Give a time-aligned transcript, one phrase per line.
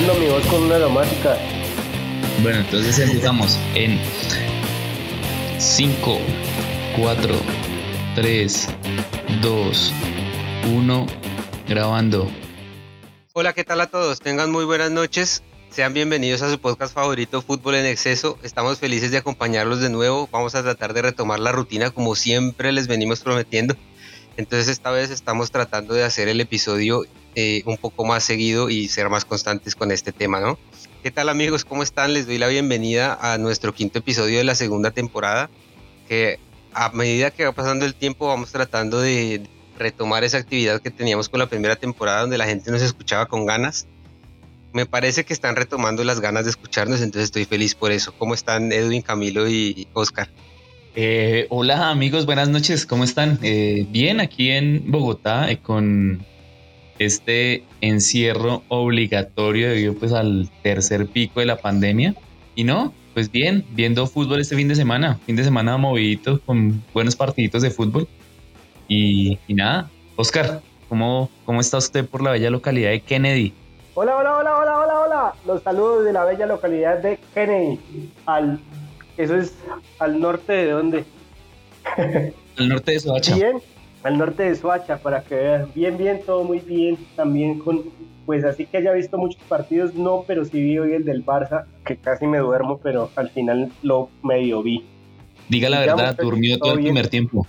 [0.00, 1.36] mi voz con una aromática.
[2.42, 4.00] Bueno, entonces empezamos en
[5.58, 6.18] 5,
[6.96, 7.34] 4,
[8.14, 8.68] 3,
[9.42, 9.92] 2,
[10.74, 11.06] 1,
[11.68, 12.30] grabando.
[13.34, 14.20] Hola, ¿qué tal a todos?
[14.20, 15.42] Tengan muy buenas noches.
[15.68, 18.38] Sean bienvenidos a su podcast favorito, Fútbol en Exceso.
[18.42, 20.30] Estamos felices de acompañarlos de nuevo.
[20.32, 23.76] Vamos a tratar de retomar la rutina como siempre les venimos prometiendo.
[24.38, 28.88] Entonces esta vez estamos tratando de hacer el episodio eh, un poco más seguido y
[28.88, 30.58] ser más constantes con este tema, ¿no?
[31.02, 31.64] ¿Qué tal amigos?
[31.64, 32.12] ¿Cómo están?
[32.12, 35.50] Les doy la bienvenida a nuestro quinto episodio de la segunda temporada,
[36.08, 36.38] que
[36.72, 39.42] a medida que va pasando el tiempo vamos tratando de
[39.78, 43.46] retomar esa actividad que teníamos con la primera temporada donde la gente nos escuchaba con
[43.46, 43.86] ganas
[44.72, 48.12] me parece que están retomando las ganas de escucharnos, entonces estoy feliz por eso.
[48.16, 50.28] ¿Cómo están Edwin, Camilo y Oscar?
[50.94, 53.38] Eh, hola amigos, buenas noches, ¿cómo están?
[53.42, 56.24] Eh, bien, aquí en Bogotá con
[57.00, 62.14] este encierro obligatorio debido pues al tercer pico de la pandemia.
[62.54, 66.84] Y no, pues bien, viendo fútbol este fin de semana, fin de semana movidito con
[66.92, 68.06] buenos partiditos de fútbol.
[68.86, 73.54] Y, nada, Oscar, ¿cómo, ¿cómo está usted por la bella localidad de Kennedy?
[73.94, 75.34] Hola, hola, hola, hola, hola, hola.
[75.46, 77.78] Los saludos de la bella localidad de Kennedy.
[78.26, 78.60] Al,
[79.16, 79.54] eso es
[80.00, 81.04] al norte de dónde?
[82.58, 83.36] al norte de Soacha.
[83.36, 83.56] Bien,
[84.02, 85.70] al norte de Soacha, para que vean.
[85.74, 86.96] Bien, bien, todo muy bien.
[87.16, 87.84] También con,
[88.26, 91.64] pues así que haya visto muchos partidos, no, pero sí vi hoy el del Barça,
[91.84, 94.84] que casi me duermo, pero al final lo medio vi.
[95.48, 97.46] Diga la verdad, durmió todo el primer tiempo.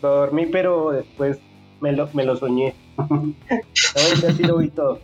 [0.00, 1.38] Dormí, pero después
[1.80, 2.74] me lo, me lo soñé.
[4.28, 5.00] así lo vi todo.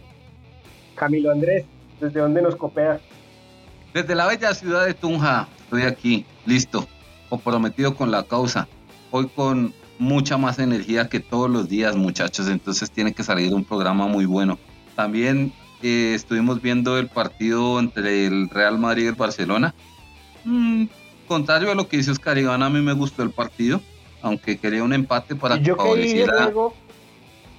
[0.95, 1.65] Camilo Andrés,
[2.01, 3.01] ¿desde dónde nos copea?
[3.93, 6.87] Desde la bella ciudad de Tunja, estoy aquí, listo,
[7.29, 8.69] comprometido con la causa.
[9.11, 13.65] Hoy con mucha más energía que todos los días, muchachos, entonces tiene que salir un
[13.65, 14.59] programa muy bueno.
[14.95, 19.75] También eh, estuvimos viendo el partido entre el Real Madrid y el Barcelona.
[20.45, 20.85] Mm,
[21.27, 23.81] contrario a lo que dice Oscar Iván, a mí me gustó el partido
[24.23, 26.51] aunque quería un empate para que favoreciera.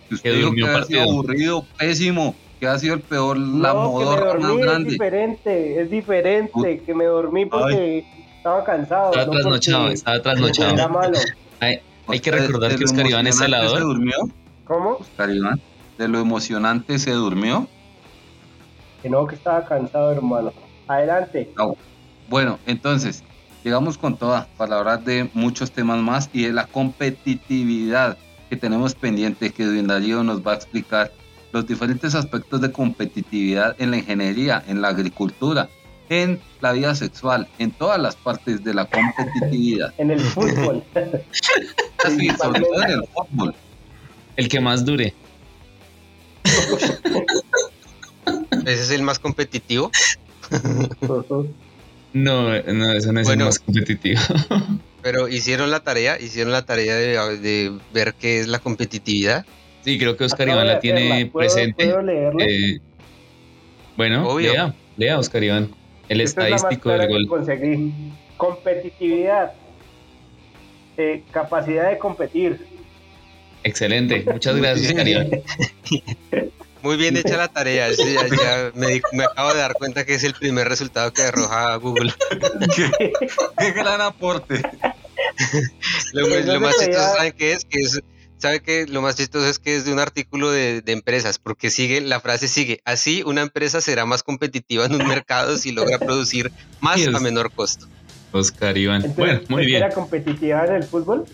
[0.08, 4.34] Que usted dijo que ha sido aburrido, pésimo, que ha sido el peor, la modorra
[4.36, 4.90] más grande.
[4.90, 8.06] Es diferente, es diferente, que me dormí porque
[8.38, 9.12] estaba cansado.
[9.12, 10.74] Estaba trasnochado, estaba trasnochado.
[10.74, 11.18] Era malo.
[11.60, 13.78] Hay, hay que recordar que Oscar Iván es celador.
[13.78, 14.16] ¿Se durmió?
[14.66, 14.98] ¿Cómo?
[15.00, 15.62] Oscar Iván,
[15.98, 17.68] de lo emocionante se durmió.
[19.02, 20.54] Que no, que estaba cansado, hermano.
[20.88, 21.54] Adelante.
[22.30, 23.24] Bueno, entonces,
[23.64, 28.18] llegamos con toda para hablar de muchos temas más y de la competitividad
[28.50, 31.12] que tenemos pendiente, que Edwin Darío nos va a explicar
[31.52, 35.70] los diferentes aspectos de competitividad en la ingeniería, en la agricultura,
[36.10, 39.94] en la vida sexual, en todas las partes de la competitividad.
[39.98, 40.84] en el fútbol.
[42.18, 43.56] sí, sobre todo en el fútbol.
[44.36, 45.14] El que más dure.
[48.66, 49.92] ¿Ese es el más competitivo?
[52.14, 54.20] No, no, eso no es el más competitivo.
[55.02, 59.46] Pero hicieron la tarea, hicieron la tarea de, ver qué es la competitividad.
[59.82, 61.94] Sí, creo que Oscar Iván la tiene presente.
[62.40, 62.80] Eh,
[63.96, 65.70] bueno, lea, lea Oscar Iván,
[66.10, 67.46] el estadístico del gol.
[68.38, 69.54] Competitividad,
[70.98, 72.66] eh, capacidad de competir.
[73.64, 75.30] Excelente, muchas gracias, Iván.
[76.82, 77.90] Muy bien hecha la tarea.
[77.92, 82.14] ya, me, acabo de dar cuenta que es el primer resultado que arroja Google.
[83.58, 84.62] ¿Qué, gran aporte.
[86.14, 87.66] lo, más chistoso, ¿saben qué es?
[87.66, 88.02] Que es
[88.40, 91.40] ¿Sabe que lo más chistoso es que es de un artículo de, empresas?
[91.40, 95.74] Porque sigue, la frase sigue, así una empresa será más competitiva en un mercado si
[95.74, 96.50] logra producir
[96.80, 97.86] más a menor costo.
[98.32, 99.14] Oscar Iván.
[99.18, 99.84] bueno, muy bien.
[99.84, 101.26] ¿Era competitiva en el fútbol?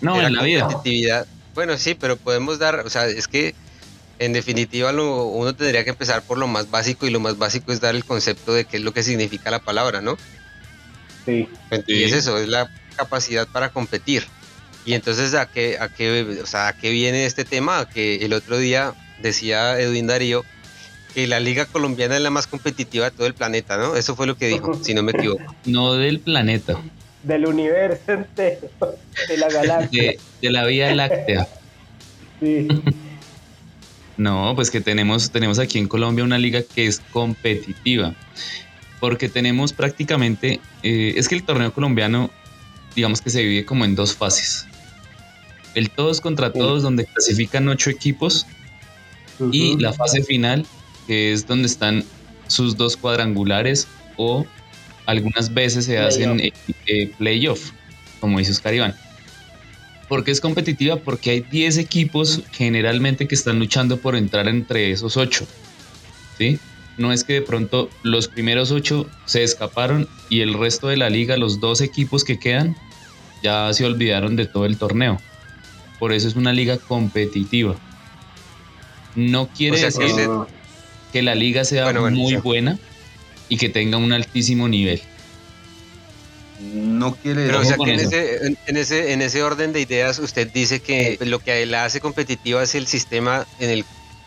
[0.00, 0.62] No, en la vida.
[0.62, 1.26] Competitividad.
[1.54, 3.54] Bueno, sí, pero podemos dar, o sea, es que
[4.18, 7.80] en definitiva uno tendría que empezar por lo más básico y lo más básico es
[7.80, 10.16] dar el concepto de qué es lo que significa la palabra, ¿no?
[11.24, 11.48] Sí.
[11.86, 14.26] Y es eso, es la capacidad para competir.
[14.84, 17.88] Y entonces, ¿a qué, a qué, o sea, ¿a qué viene este tema?
[17.88, 20.44] Que el otro día decía Edwin Darío
[21.14, 23.94] que la liga colombiana es la más competitiva de todo el planeta, ¿no?
[23.94, 25.54] Eso fue lo que dijo, si no me equivoco.
[25.64, 26.76] No del planeta.
[27.22, 28.68] Del universo entero,
[29.28, 30.14] de la galaxia.
[30.42, 31.48] de la Vía Láctea.
[32.40, 32.68] Sí.
[34.16, 38.14] No, pues que tenemos, tenemos aquí en Colombia una liga que es competitiva,
[39.00, 42.30] porque tenemos prácticamente, eh, es que el torneo colombiano,
[42.94, 44.66] digamos que se divide como en dos fases.
[45.74, 48.46] El todos contra todos, donde clasifican ocho equipos,
[49.50, 50.64] y la fase final,
[51.06, 52.04] que es donde están
[52.46, 54.46] sus dos cuadrangulares o
[55.06, 56.52] algunas veces se hacen eh,
[56.86, 57.72] eh, playoff,
[58.20, 58.94] como dice Oscar Iván.
[60.08, 60.96] ¿Por qué es competitiva?
[60.96, 65.46] Porque hay 10 equipos generalmente que están luchando por entrar entre esos 8.
[66.38, 66.58] ¿Sí?
[66.96, 71.10] No es que de pronto los primeros 8 se escaparon y el resto de la
[71.10, 72.76] liga, los dos equipos que quedan,
[73.42, 75.20] ya se olvidaron de todo el torneo.
[75.98, 77.76] Por eso es una liga competitiva.
[79.14, 80.28] No quiere decir
[81.12, 82.78] que, la liga sea muy buena
[83.48, 85.00] y que tenga un altísimo nivel.
[86.60, 90.18] No quiere Pero o sea que en ese, en, ese, en ese orden de ideas
[90.18, 93.84] usted dice que lo que la hace competitiva es el sistema en el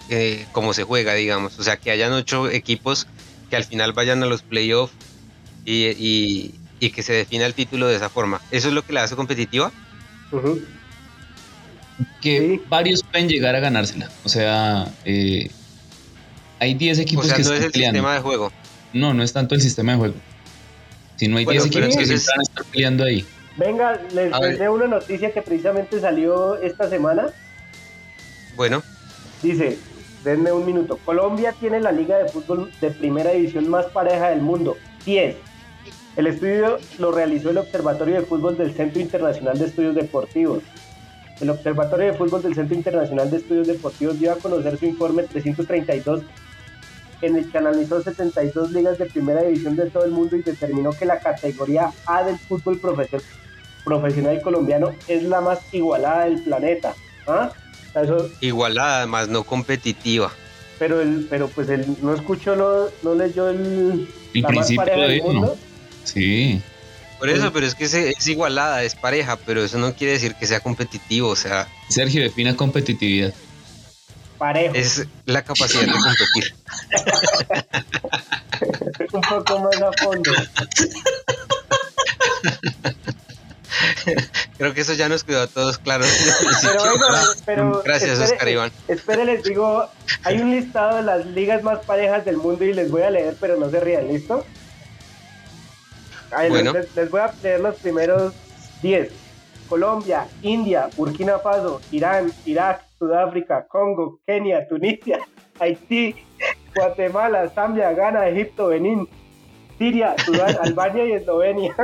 [0.10, 1.60] eh, cómo se juega, digamos.
[1.60, 3.08] O sea, que hayan ocho equipos
[3.50, 4.94] que al final vayan a los playoffs
[5.66, 8.42] y, y, que se defina el título de esa forma.
[8.52, 9.72] ¿Eso es lo que la hace competitiva?
[12.22, 14.10] Que varios pueden llegar a ganársela.
[14.24, 15.50] O sea, eh,
[16.60, 18.52] hay 10 equipos o sea, no es el sistema de juego.
[18.94, 20.16] No, no es tanto el sistema de juego.
[21.16, 23.26] Si no hay 10 equipos que están peleando ahí.
[23.58, 27.28] Venga, les, les una noticia que precisamente salió esta semana.
[28.56, 28.84] Bueno.
[29.42, 29.78] Dice,
[30.24, 31.00] denme un minuto.
[31.04, 35.36] Colombia tiene la liga de fútbol de primera división más pareja del mundo, 10.
[36.18, 40.64] El estudio lo realizó el Observatorio de Fútbol del Centro Internacional de Estudios Deportivos.
[41.40, 45.24] El Observatorio de Fútbol del Centro Internacional de Estudios Deportivos dio a conocer su informe
[45.24, 46.24] 332
[47.22, 50.92] en el que analizó 72 ligas de primera división de todo el mundo y determinó
[50.92, 56.94] que la categoría A del fútbol profesional colombiano es la más igualada del planeta.
[57.28, 57.52] ¿Ah?
[58.42, 60.32] Igualada, más no competitiva.
[60.78, 65.58] Pero el, pero pues él no escuchó, no, no leyó el, el principio de mundo.
[66.04, 66.62] Sí.
[67.20, 70.46] Por eso, pero es que es, igualada, es pareja, pero eso no quiere decir que
[70.46, 71.68] sea competitivo, o sea.
[71.90, 73.34] Sergio defina competitividad.
[74.38, 74.76] Parejo.
[74.76, 76.56] Es la capacidad de competir.
[79.14, 80.32] Un poco más a fondo.
[84.58, 86.10] Creo que eso ya nos quedó a todos claros.
[87.46, 88.72] Pero, Gracias, Oscar Iván.
[88.88, 89.88] Espere, les digo,
[90.24, 93.36] hay un listado de las ligas más parejas del mundo y les voy a leer,
[93.40, 94.46] pero no se rían, ¿listo?
[96.50, 96.74] Bueno.
[96.74, 98.34] les, voy a leer los primeros
[98.82, 99.12] 10.
[99.70, 105.20] Colombia, India, Burkina Faso, Irán, Irak, Sudáfrica, Congo, Kenia, Tunisia,
[105.60, 106.16] Haití,
[106.74, 109.08] Guatemala, Zambia, Ghana, Egipto, Benín,
[109.78, 111.76] Siria, Sudán, Albania y Eslovenia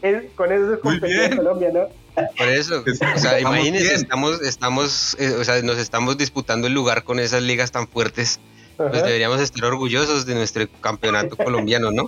[0.36, 1.88] con eso es competir Colombia, ¿no?
[2.36, 7.04] Por eso, o sea, imagínense, estamos, estamos, eh, o sea, nos estamos disputando el lugar
[7.04, 8.40] con esas ligas tan fuertes.
[8.76, 12.06] Pues deberíamos estar orgullosos de nuestro campeonato colombiano, ¿no?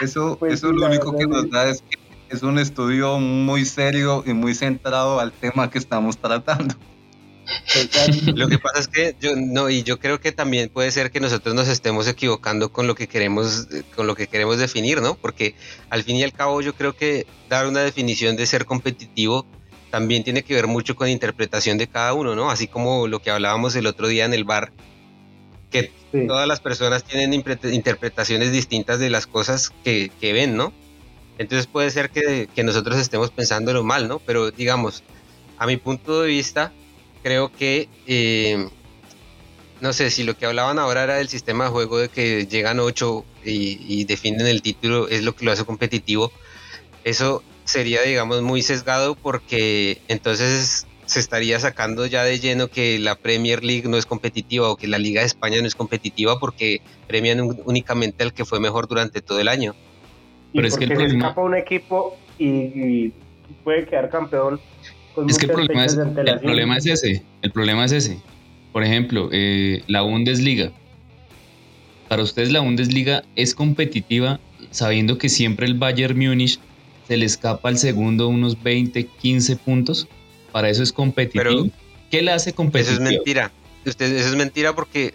[0.00, 1.98] Eso, pues eso lo único que nos da es que
[2.28, 6.74] es un estudio muy serio y muy centrado al tema que estamos tratando.
[8.34, 11.20] Lo que pasa es que yo no y yo creo que también puede ser que
[11.20, 15.14] nosotros nos estemos equivocando con lo que queremos con lo que queremos definir, ¿no?
[15.14, 15.54] Porque
[15.88, 19.46] al fin y al cabo yo creo que dar una definición de ser competitivo
[19.90, 22.50] también tiene que ver mucho con interpretación de cada uno, ¿no?
[22.50, 24.72] Así como lo que hablábamos el otro día en el bar
[25.70, 25.92] que
[26.26, 30.72] todas las personas tienen interpretaciones distintas de las cosas que, que ven, ¿no?
[31.38, 34.20] Entonces puede ser que, que nosotros estemos pensándolo mal, ¿no?
[34.20, 35.02] Pero digamos,
[35.58, 36.72] a mi punto de vista,
[37.22, 38.68] creo que, eh,
[39.80, 42.80] no sé, si lo que hablaban ahora era del sistema de juego de que llegan
[42.80, 46.32] ocho y, definen el título, es lo que lo hace competitivo,
[47.04, 53.14] eso sería, digamos, muy sesgado porque entonces se estaría sacando ya de lleno que la
[53.14, 56.80] Premier League no es competitiva o que la Liga de España no es competitiva porque
[57.06, 59.74] premian únicamente al que fue mejor durante todo el año.
[60.52, 61.26] Pero es que el problema...
[61.26, 63.12] escapa un equipo y
[63.64, 64.60] puede quedar campeón
[65.28, 67.22] es que el problema es, el problema es ese.
[67.42, 68.18] El problema es ese.
[68.72, 70.72] Por ejemplo, eh, la Bundesliga.
[72.08, 74.38] Para ustedes la Bundesliga es competitiva
[74.70, 76.60] sabiendo que siempre el Bayern Múnich
[77.08, 80.08] se le escapa al segundo unos 20, 15 puntos.
[80.56, 81.68] Para eso es competitivo.
[82.10, 82.94] ¿Qué le hace competitivo?
[82.94, 83.52] Eso es mentira.
[83.84, 85.12] Usted, eso es mentira porque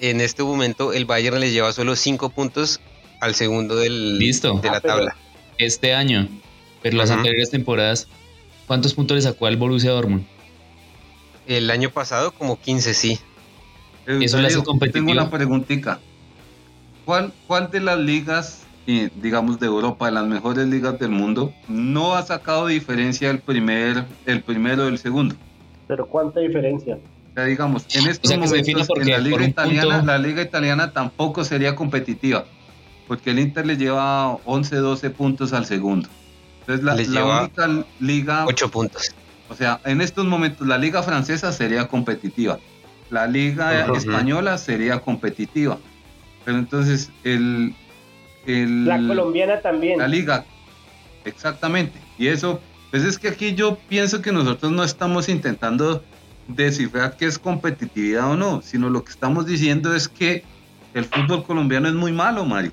[0.00, 2.80] en este momento el Bayern le lleva solo 5 puntos
[3.20, 4.58] al segundo del, Listo.
[4.58, 5.16] de la ah, tabla.
[5.58, 6.26] Este año,
[6.82, 8.08] pero las anteriores temporadas
[8.66, 10.24] ¿Cuántos puntos le sacó al Borussia Dortmund?
[11.46, 13.20] El año pasado como 15, sí.
[14.08, 15.06] Eso le hace competitivo.
[15.06, 16.00] Tengo una preguntita.
[17.04, 18.64] ¿Cuál, ¿Cuál de las ligas,
[19.22, 24.04] digamos de Europa, de las mejores ligas del mundo, no ha sacado diferencia el primer,
[24.26, 25.34] el primero del segundo?
[25.86, 26.96] Pero ¿cuánta diferencia?
[26.96, 31.76] O sea, digamos, en estos momentos en la liga italiana, la liga italiana tampoco sería
[31.76, 32.44] competitiva,
[33.06, 36.08] porque el Inter le lleva 11, 12 puntos al segundo.
[36.60, 38.44] Entonces la, única liga...
[38.46, 39.14] 8 puntos.
[39.48, 42.58] O sea, en estos momentos la liga francesa sería competitiva.
[43.10, 45.78] La liga española sería competitiva.
[46.44, 47.74] Pero entonces el,
[48.66, 49.98] La colombiana también.
[49.98, 50.44] La liga,
[51.24, 51.98] exactamente.
[52.18, 56.02] Y eso Pues es que aquí yo pienso que nosotros no estamos intentando
[56.48, 60.42] descifrar qué es competitividad o no, sino lo que estamos diciendo es que
[60.94, 62.72] el fútbol colombiano es muy malo, Mari.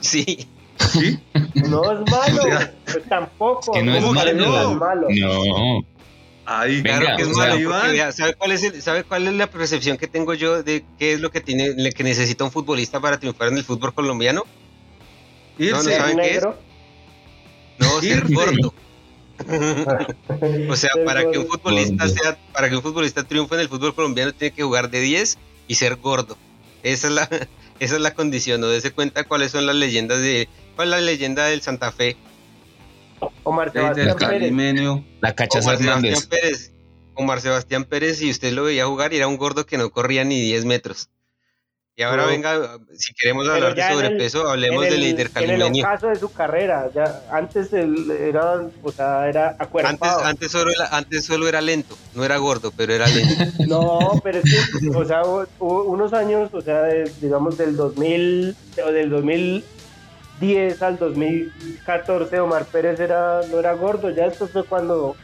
[0.00, 0.48] Sí.
[0.78, 1.18] ¿Sí?
[1.56, 3.72] No es malo, O sea, pues tampoco.
[3.72, 4.46] que no es ¿Cómo que malo?
[4.46, 5.06] no es malo?
[5.10, 5.86] No,
[6.46, 7.80] Ahí, Venga, Claro que es sea, malo, Iván.
[7.80, 10.86] porque vea, ¿sabe cuál, es el- ¿sabe cuál es la percepción que tengo yo de
[10.98, 13.92] qué es lo que tiene le- que necesita un futbolista para triunfar en el fútbol
[13.92, 14.44] colombiano?
[15.58, 15.72] Irse.
[15.72, 16.44] no, no ¿Ser ¿saben qué es?
[17.78, 18.74] No, ser gordo.
[20.68, 23.68] O sea, Ser para que un futbolista sea, para que un futbolista triunfe en el
[23.68, 25.38] fútbol colombiano tiene que jugar de 10
[25.68, 26.36] y ser gordo.
[26.82, 27.28] Esa es la,
[27.78, 31.00] esa es la condición, no dése cuenta cuáles son las leyendas de, cuál es la
[31.00, 32.16] leyenda del Santa Fe,
[33.42, 34.52] Omar Sebastián Pérez.
[35.20, 36.14] la Cachas Omar Sebastián.
[36.28, 36.72] Pérez.
[37.14, 40.24] Omar Sebastián Pérez, y usted lo veía jugar y era un gordo que no corría
[40.24, 41.08] ni 10 metros.
[41.98, 42.28] Y ahora No.
[42.28, 45.66] venga, si queremos Pero hablar de en el- sobrepeso, hablemos en del el, intercalimenio.
[45.66, 50.24] En el ocaso de su carrera, ya antes él era, o sea, era Antes, acuerpado.
[50.24, 53.34] antes, solo era, antes solo era lento, no era gordo, pero era lento.
[53.68, 57.76] No, pero es que, o sea, hubo- hubo unos años, o sea, de- digamos del
[57.76, 58.54] 2000
[58.86, 65.16] o del 2010 al 2014, Omar Pérez era no era gordo, ya esto fue cuando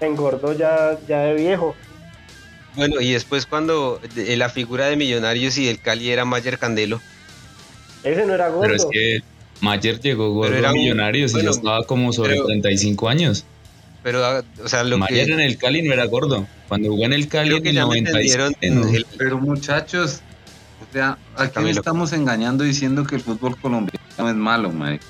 [0.00, 1.74] engordó ya ya de viejo.
[2.76, 7.00] Bueno, y después cuando de- la figura de Millonarios y del Cali era Mayer Candelo.
[8.04, 8.62] Ese no era gordo.
[8.62, 9.20] Pero es que
[9.60, 13.44] Mayer llegó gordo era a Millonarios y ya estaba como sobre pero- 35 años.
[14.02, 16.46] Pero, ah, o sea, lo Mayer que en el Cali no era gordo.
[16.68, 18.90] Cuando jugó en el Cali en el ya me 97, entendieron.
[18.92, 18.96] no.
[18.96, 20.20] el- Pero muchachos,
[20.88, 21.78] o sea, aquí Camilo.
[21.80, 25.04] estamos engañando diciendo que el fútbol colombiano es malo, Mike.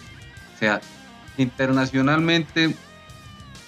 [0.57, 0.81] O sea,
[1.39, 2.75] internacionalmente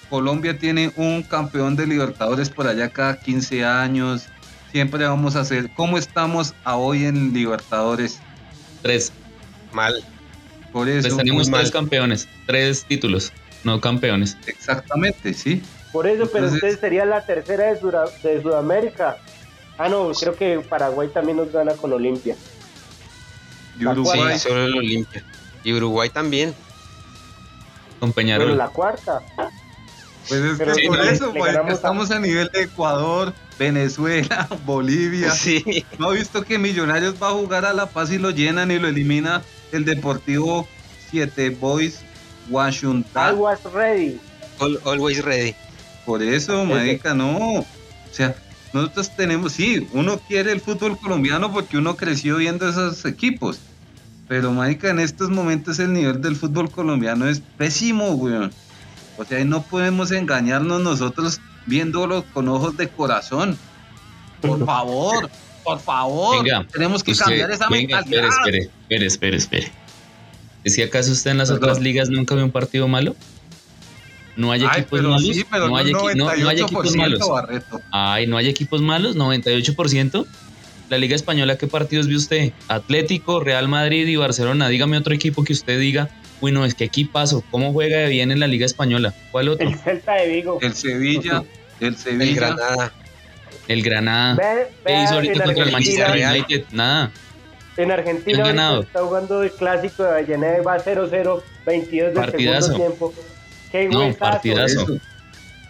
[0.09, 4.27] Colombia tiene un campeón de Libertadores por allá cada 15 años.
[4.71, 5.69] Siempre vamos a hacer.
[5.71, 8.19] ¿Cómo estamos a hoy en Libertadores?
[8.81, 9.11] Tres.
[9.71, 9.93] mal.
[10.71, 11.07] Por eso.
[11.07, 11.71] Pues tenemos tres mal.
[11.71, 13.31] campeones, tres títulos,
[13.63, 14.37] no campeones.
[14.47, 15.61] Exactamente, sí.
[15.91, 19.17] Por eso, pero usted sería la tercera de, Sura- de Sudamérica.
[19.77, 22.35] Ah, no, creo que Paraguay también nos gana con Olimpia.
[23.79, 24.39] Y La Sí, Uruguay.
[24.39, 25.23] solo el Olimpia.
[25.63, 26.53] Y Uruguay también.
[27.99, 28.57] Con Pero Peñarol.
[28.57, 29.21] la cuarta.
[30.27, 33.33] Pues es Pero que sí, por no, eso, pues, a- estamos a nivel de Ecuador,
[33.59, 35.31] Venezuela, Bolivia.
[35.31, 35.85] Sí.
[35.99, 38.79] ¿No ha visto que Millonarios va a jugar a La Paz y lo llenan y
[38.79, 40.67] lo elimina el Deportivo
[41.09, 41.99] Siete Boys
[42.49, 43.37] I Washington?
[43.39, 44.19] was ready.
[44.59, 45.55] Al- always ready.
[46.05, 47.37] Por eso, marica, no.
[47.59, 47.65] O
[48.11, 48.35] sea,
[48.73, 53.59] nosotros tenemos, sí, uno quiere el fútbol colombiano porque uno creció viendo esos equipos.
[54.27, 58.51] Pero, marica, en estos momentos el nivel del fútbol colombiano es pésimo, weón.
[59.17, 63.57] O sea, y no podemos engañarnos nosotros viéndolo con ojos de corazón.
[64.41, 65.29] Por favor,
[65.63, 66.43] por favor.
[66.43, 68.29] Venga, tenemos que Usted- cambiar esa venga, mentalidad.
[68.29, 69.71] espere, espere, espere, espere, espere.
[70.63, 71.69] ¿Es que acaso usted en las Perdón.
[71.69, 73.15] otras ligas nunca vio un partido malo?
[74.35, 75.35] ¿No hay Ay, equipos pero malos?
[75.35, 77.29] sí, pero no, hay no equi- no- no hay equipos 98%, malos.
[77.29, 77.81] Barreto.
[77.91, 80.25] Ay, no hay equipos malos, 98%.
[80.89, 82.51] La Liga Española, ¿qué partidos vio usted?
[82.67, 84.67] Atlético, Real Madrid y Barcelona.
[84.69, 86.09] Dígame otro equipo que usted diga,
[86.43, 89.13] uy, no, es que equipazo, ¿cómo juega de bien en la Liga Española?
[89.31, 89.65] ¿Cuál otro?
[89.65, 90.59] El Celta de Vigo.
[90.61, 91.43] El Sevilla,
[91.79, 92.35] el El Sevilla.
[92.35, 92.93] Granada.
[93.69, 94.35] El Granada.
[94.35, 96.63] Ve- ¿Qué vea, hizo ahorita el Manchester United?
[96.71, 97.11] Nada.
[97.77, 98.81] en Argentina ganado.
[98.81, 102.67] está jugando el clásico de Avellaneda va 0-0, 22 del Partidazo.
[102.67, 103.13] segundo tiempo.
[103.71, 104.19] Qué No, huesazo.
[104.19, 104.85] partidazo.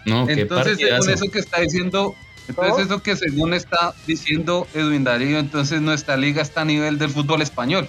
[0.04, 1.10] No, qué Entonces, según partidazo.
[1.24, 2.14] eso que está diciendo,
[2.48, 2.84] entonces ¿Cómo?
[2.84, 7.40] eso que según está diciendo Edwin Darío, entonces nuestra liga está a nivel del fútbol
[7.42, 7.88] español.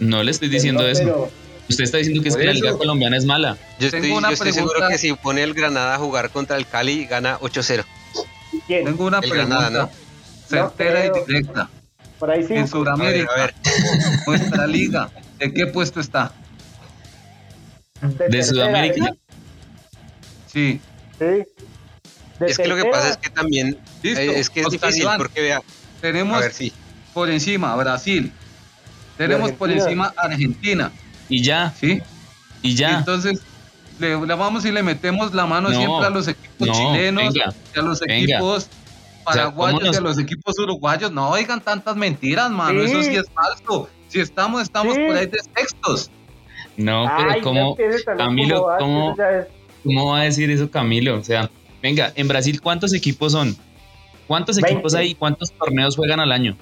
[0.00, 1.30] No le estoy diciendo No, eso.
[1.68, 2.52] Usted está diciendo que es que la.
[2.52, 3.56] Liga Colombiana es mala.
[3.78, 6.56] Yo Tengo estoy, una yo estoy seguro que si pone el Granada a jugar contra
[6.56, 7.84] el Cali, gana 8-0.
[8.66, 8.84] ¿Quién?
[8.86, 9.90] Tengo una El pregunta Granada, ¿no?
[10.48, 11.70] certera No y directa.
[12.18, 12.54] Por ahí sí.
[12.54, 13.54] En A ver, Sudamérica, a ver.
[14.26, 16.32] nuestra liga, ¿de qué puesto está?
[18.28, 19.14] De, Sudamérica.
[20.46, 20.80] Sí,
[21.18, 21.24] Sí.
[21.24, 24.20] De Es que lo que pasa es que también listo.
[24.20, 25.60] eh, es que es difícil Iván, porque vea,
[26.00, 26.72] tenemos ver sí.
[27.12, 28.32] por encima Brasil,
[29.16, 30.92] tenemos por encima Argentina,
[31.28, 32.00] Y ya, ¿sí?
[32.62, 32.98] y ya.
[32.98, 33.40] Entonces,
[33.98, 37.34] le, le vamos y le metemos la mano No, siempre a los equipos no, chilenos,
[37.34, 38.14] venga, y a los venga.
[38.36, 38.68] equipos
[39.24, 41.12] paraguayos ¿cómo nos- y a los equipos uruguayos.
[41.12, 42.80] No oigan tantas mentiras, mano.
[42.84, 42.90] Sí.
[42.92, 43.88] Eso sí es falso.
[44.08, 45.00] Si estamos, estamos Sí.
[45.06, 46.10] por ahí de sextos.
[46.76, 47.76] No, pero Ay, ¿cómo,
[48.16, 49.16] Camilo, como vas, cómo-
[49.84, 51.18] ¿cómo va a decir eso Camilo?
[51.18, 51.50] O sea,
[51.82, 53.56] venga, en Brasil, ¿cuántos equipos son?
[54.28, 56.56] ¿Cuántos equipos hay y cuántos torneos juegan al año?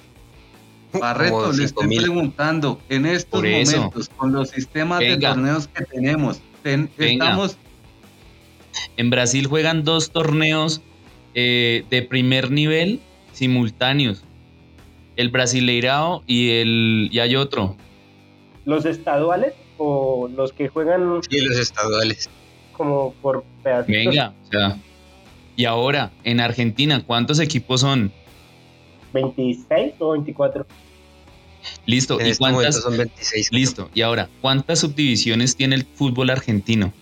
[0.92, 2.02] Barreto, le estoy mil.
[2.02, 7.56] preguntando, en estos momentos, con los sistemas de torneos que tenemos, ten- estamos
[8.96, 10.80] En Brasil juegan dos torneos
[11.34, 13.00] eh, de primer nivel
[13.32, 14.22] simultáneos.
[15.16, 17.76] El Brasileirao y el y hay otro.
[18.64, 22.28] los estaduales o los que juegan Y los estaduales.
[22.72, 24.04] como por pedacitos.
[24.12, 24.76] Venga, o sea.
[25.56, 28.12] Y ahora, en Argentina, ¿cuántos equipos son?
[29.24, 30.66] 26 o 24.
[31.86, 32.20] Listo.
[32.20, 32.82] En ¿Y este cuántas?
[32.82, 33.52] son 26.
[33.52, 33.90] Listo.
[33.94, 36.92] Y ahora, ¿cuántas subdivisiones tiene el fútbol argentino?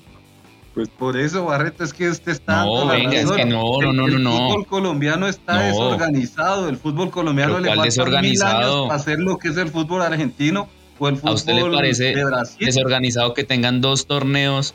[0.75, 2.65] Pues por eso, Barreto, es que usted está.
[2.65, 4.49] No, venga, es que no, no, no, El no, no.
[4.49, 5.61] fútbol colombiano está No.
[5.67, 6.69] desorganizado.
[6.69, 7.91] El fútbol colombiano le ¿cuál falta mil
[8.33, 8.75] desorganizado?
[8.77, 10.69] años para hacer lo que es el fútbol argentino
[10.99, 12.67] o el fútbol ¿A usted le parece de Brasil.
[12.67, 14.75] desorganizado que tengan dos torneos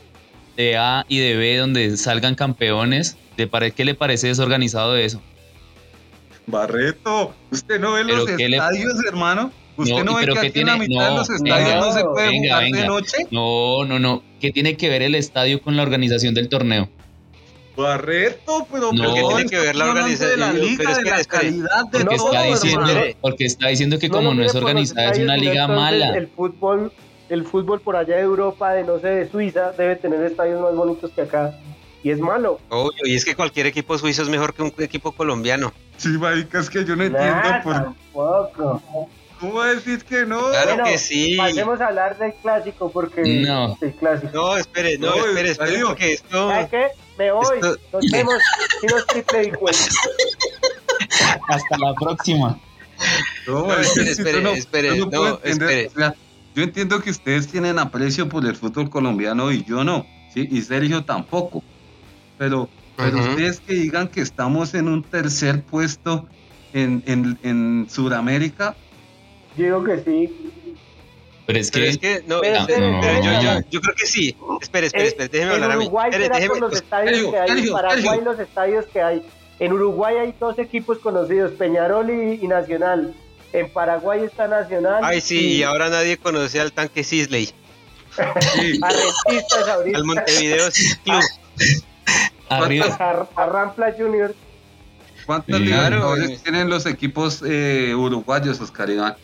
[0.56, 3.18] de A y de B donde salgan campeones?
[3.36, 5.20] ¿Le pare- ¿Qué le parece desorganizado de eso?
[6.50, 9.52] Barreto, usted no ve ¿Pero los le- estadios, hermano.
[9.76, 10.88] Usted No, no, ¿y ve pero que aquí en la tiene?
[10.88, 13.16] mitad de No, los estadios venga, no se puede venga, jugar de noche.
[13.30, 14.22] No, no, no.
[14.40, 16.88] ¿Qué tiene que ver el estadio con la organización del torneo?
[17.76, 19.04] Barreto, pero No.
[19.04, 20.60] por ¿Qué tiene que ver la hablando de la organización?
[20.60, 21.40] liga, Pero de espere, la espere.
[21.42, 23.06] calidad de Porque No, está diciendo, hermano.
[23.20, 26.14] porque está diciendo que No como no mire es organizada, es una liga mala.
[26.16, 26.92] El fútbol,
[27.30, 30.74] el fútbol por allá de Europa, de no sé, de Suiza, debe tener estadios más
[30.74, 31.54] bonitos que acá.
[32.02, 32.58] Y es malo.
[32.70, 35.72] Obvio, y es que cualquier equipo suizo es mejor que un equipo colombiano.
[35.98, 38.82] Sí, marica, es que yo no entiendo Nah, por tampoco.
[39.38, 40.48] cómo decir que no.
[40.48, 41.36] Claro Bueno, que sí.
[41.36, 43.76] Pasemos a hablar del clásico porque No.
[43.82, 44.30] el clásico.
[44.32, 46.48] No, espere, no, No, espere, espere, porque esto...
[46.48, 46.86] ¿Sabes qué?
[47.18, 47.56] Me voy.
[47.56, 48.34] Esto- Nos vemos.
[48.80, 49.84] Si nos triple y cuenta.
[51.48, 52.58] Hasta la próxima.
[53.46, 55.86] No, espere, espere, no- espere, no, espere.
[55.88, 56.14] o sea,
[56.54, 60.48] yo entiendo que ustedes tienen aprecio por el fútbol colombiano y yo no, ¿sí?
[60.50, 61.62] y Sergio tampoco.
[62.40, 66.26] Pero, pero ustedes que digan que estamos en un tercer puesto
[66.72, 68.74] en, en, en Sudamérica,
[69.58, 70.50] Yo digo que sí.
[71.44, 74.34] Pero es Pero que, es que, no, Pero no, yo, creo que sí.
[74.62, 75.90] Espere, espere, Eh, espere, déjeme hablar a mí.
[76.12, 77.58] Déjeme, los pues, estadios que hay.
[77.58, 79.22] En Paraguay los estadios que hay.
[79.58, 83.14] En Uruguay hay dos equipos conocidos, Peñarol y, y Nacional.
[83.52, 85.00] En Paraguay está Nacional.
[85.04, 87.46] Ay, sí, y ahora nadie conoce al tanque Sisley,
[88.54, 89.98] sí, Arrentistas ahorita.
[89.98, 90.68] al Montevideo
[91.04, 91.22] Club.
[92.48, 92.86] arriba.
[92.98, 94.34] A, a Rampla Junior.
[95.26, 95.62] ¿cuántas Sí.
[95.64, 96.40] libertadores Claro.
[96.42, 99.14] tienen los equipos eh, uruguayos, Oscar Iván?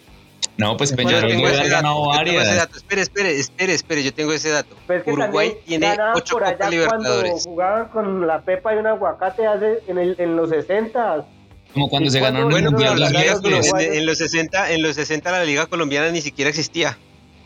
[0.59, 2.57] No, pues Peñarol tengo debe ese dato, ganado yo tengo ese varias.
[2.57, 2.77] dato.
[2.79, 4.75] Espere, espere, espere, espere, yo tengo ese dato.
[4.87, 7.45] Pues que Uruguay tiene ocho por allá Copas cuando Libertadores.
[7.45, 11.27] jugaban con la pepa y un aguacate hace en, el, en los 60.
[11.75, 13.49] Como cuando ¿Y se ganó Bueno, pero Mundial la a liga, los Sub-20.
[13.59, 13.91] uruguayos?
[13.93, 16.97] en, en los 60, en los 60 la liga colombiana ni siquiera existía.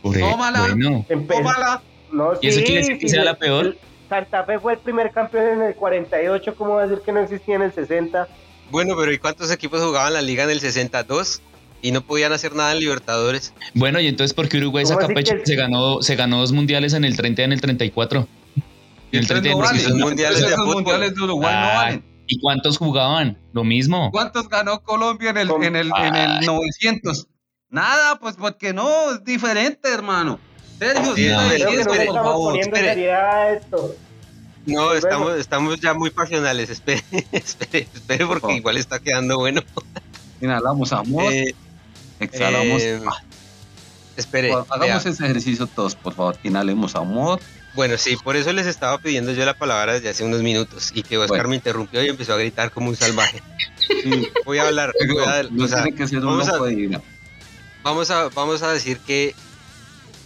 [0.03, 0.67] Tómala.
[0.69, 1.81] Bueno, Tómala.
[2.13, 3.75] No, ¿Y eso sí, quiere decir que sí, sea la peor?
[4.11, 7.21] Santa Fe fue el primer campeón en el 48, ¿cómo va a decir que no
[7.21, 8.27] existía en el 60?
[8.69, 11.41] Bueno, pero ¿y cuántos equipos jugaban la liga en el 62?
[11.81, 13.53] Y no podían hacer nada en Libertadores.
[13.73, 16.51] bueno, y entonces ¿por qué Uruguay ¿Cómo saca pecho que- se ganó, se ganó dos
[16.51, 18.27] mundiales en el 30 y en el 34?
[19.13, 19.79] En el 30 y en el vale.
[19.79, 19.79] 34.
[19.79, 20.73] Esos mundiales de Esos fútbol.
[20.75, 22.05] mundiales de Uruguay no Ah, valen.
[22.27, 23.37] ¿Y cuántos jugaban?
[23.53, 24.09] Lo mismo.
[24.11, 27.27] ¿Cuántos ganó Colombia en el, en el, en el 900?
[27.69, 30.37] Nada, pues porque no, es diferente, hermano.
[30.81, 31.55] Sergio, Sí, sí, no, que
[31.99, 32.47] estamos favor.
[32.53, 32.93] poniendo espere.
[32.93, 33.95] seriedad a esto.
[34.65, 35.03] No, Volvemos.
[35.03, 36.69] estamos, estamos ya muy pasionales.
[36.69, 38.55] Espere, espere, espere, porque favor.
[38.57, 39.61] igual está quedando bueno.
[40.41, 41.53] Inhalamos amor, Eh,
[42.19, 42.81] exhalamos.
[42.81, 43.21] eh, Ah,
[44.17, 45.11] espere, hagamos vea.
[45.13, 46.37] ese ejercicio todos, por favor.
[46.43, 47.39] Inhalemos amor.
[47.75, 51.03] Bueno, sí, por eso les estaba pidiendo yo la palabra desde hace unos minutos y
[51.03, 51.49] que Oscar Bueno.
[51.49, 53.41] me interrumpió y empezó a gritar como un salvaje.
[53.87, 55.85] Sí, Voy a hablar, voy a- no o sea,
[56.21, 57.01] vamos a- loco de vida.
[57.83, 59.33] vamos a, vamos a decir que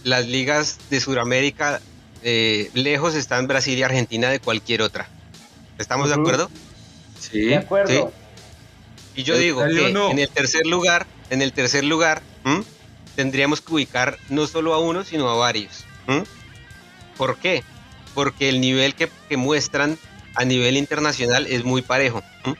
[0.06, 1.80] las ligas de Sudamérica
[2.22, 5.08] eh, lejos están Brasil y Argentina de cualquier otra.
[5.78, 6.48] ¿Estamos de acuerdo?
[7.18, 8.12] Sí, De acuerdo.
[9.16, 10.12] Y yo ¿En digo que no?
[10.12, 12.62] en el tercer lugar, en el tercer lugar, ¿m?
[13.16, 15.84] tendríamos que ubicar no solo a uno, sino a varios.
[16.06, 16.22] ¿m?
[17.16, 17.64] ¿Por qué?
[18.14, 19.98] Porque el nivel que, que muestran
[20.36, 22.22] a nivel internacional es muy parejo.
[22.44, 22.54] ¿m?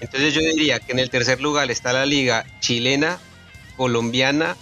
[0.00, 3.20] Entonces yo diría que en el tercer lugar está la liga chilena,
[3.76, 4.56] colombiana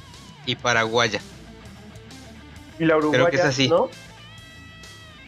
[0.45, 1.23] y paraguaya.
[2.79, 3.69] Y la Uruguaya, que es así.
[3.69, 3.91] ¿no?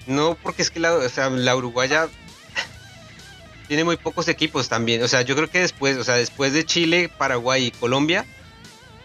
[0.06, 2.08] No, porque es que la, o sea, la uruguaya
[3.68, 5.02] tiene muy pocos equipos también.
[5.02, 8.24] O sea, yo creo que después, o sea, después de Chile, Paraguay y Colombia,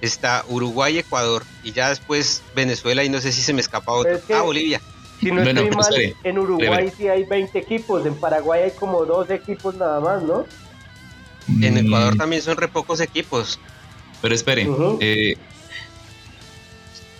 [0.01, 4.15] está Uruguay, Ecuador y ya después Venezuela y no sé si se me escapa otro.
[4.15, 4.81] Es que- Ah, Bolivia.
[5.19, 8.71] Si no Bueno, estoy pero mal, en Uruguay sí hay 20 equipos, en Paraguay hay
[8.71, 10.45] como dos equipos nada más, ¿no?
[11.61, 13.59] En Mm, Ecuador también son re pocos equipos.
[14.21, 14.67] Pero espere,
[14.99, 15.35] eh,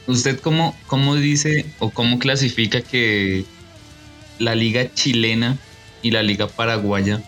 [0.08, 3.46] ¿usted cómo, cómo dice o cómo clasifica que
[4.40, 5.58] la liga chilena
[6.02, 7.22] y la liga paraguaya,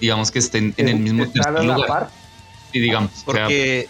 [0.00, 1.88] digamos que estén en el mismo tercer a la lugar?
[1.88, 2.10] par.
[2.72, 3.88] Y digamos, o sea, Porque,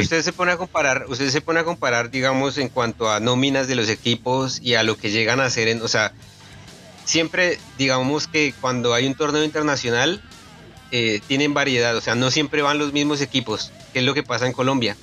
[0.00, 3.68] usted se pone a comparar, usted se pone a comparar, digamos, en cuanto a nóminas
[3.68, 6.12] de los equipos y a lo que llegan a hacer en, o sea,
[7.04, 10.20] siempre, digamos que cuando hay un torneo internacional,
[10.90, 14.22] eh, tienen variedad, o sea, no siempre van los mismos equipos, que es lo que
[14.22, 14.96] pasa en Colombia.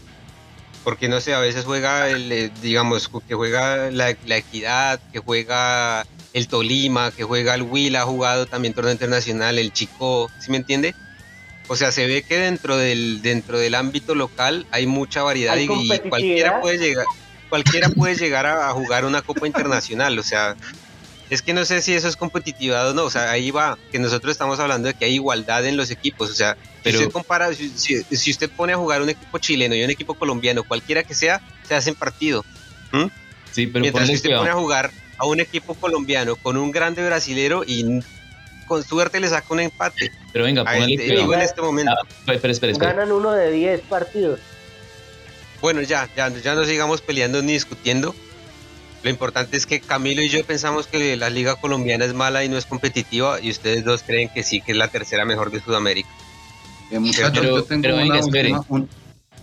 [0.84, 5.20] Porque no sé, a veces juega, el, eh, digamos, que juega la, la equidad, que
[5.20, 10.52] juega el Tolima, que juega el Will, ha jugado también torneo internacional, el Chico, ¿sí
[10.52, 10.94] me entiende?
[11.68, 15.68] O sea, se ve que dentro del, dentro del ámbito local hay mucha variedad y,
[15.68, 17.06] cualquiera puede llegar,
[17.50, 20.20] cualquiera puede llegar a, jugar una Copa Internacional.
[20.20, 20.56] O sea,
[21.30, 23.04] es que no sé si eso es competitividad o no.
[23.04, 26.30] O sea, ahí va, que nosotros estamos hablando de que hay igualdad en los equipos.
[26.30, 29.84] O sea, pero, si usted compara, si, usted pone a jugar un equipo chileno y
[29.84, 32.44] un equipo colombiano, cualquiera que sea, se hacen partido.
[33.52, 37.06] Sí, pero Mientras que usted pone a jugar a un equipo colombiano con un grande
[37.06, 38.02] brasilero y
[38.68, 40.12] con suerte le saca un empate.
[40.32, 41.92] Pero venga, póngale este, en este momento.
[41.92, 44.40] Ah, espera, espera, Ganan uno de 10 partidos.
[45.62, 48.14] Bueno, ya, ya, ya no sigamos peleando ni discutiendo.
[49.04, 52.50] Lo importante es que Camilo y yo pensamos que la liga colombiana es mala y
[52.50, 55.62] no es competitiva y ustedes dos creen que sí, que es la tercera mejor de
[55.62, 56.10] Sudamérica.
[56.92, 58.88] Eh, muchachos, yo tengo una venga, última,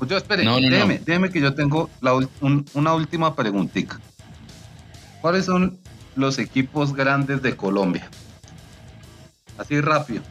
[0.07, 2.19] yo espere, no, no, déjeme, déjeme, que yo tengo la,
[2.75, 4.01] una última preguntita.
[5.21, 5.79] ¿Cuáles son
[6.17, 8.09] los equipos grandes de Colombia?
[9.59, 10.23] Así rápido.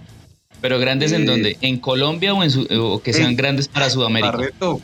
[0.61, 1.57] ¿Pero grandes en eh, dónde?
[1.61, 4.31] ¿En Colombia o, en o que sean grandes para Sudamérica?
[4.31, 4.81] Barreto,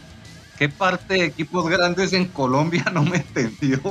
[0.57, 3.81] ¿qué parte de equipos grandes en Colombia no me entendió?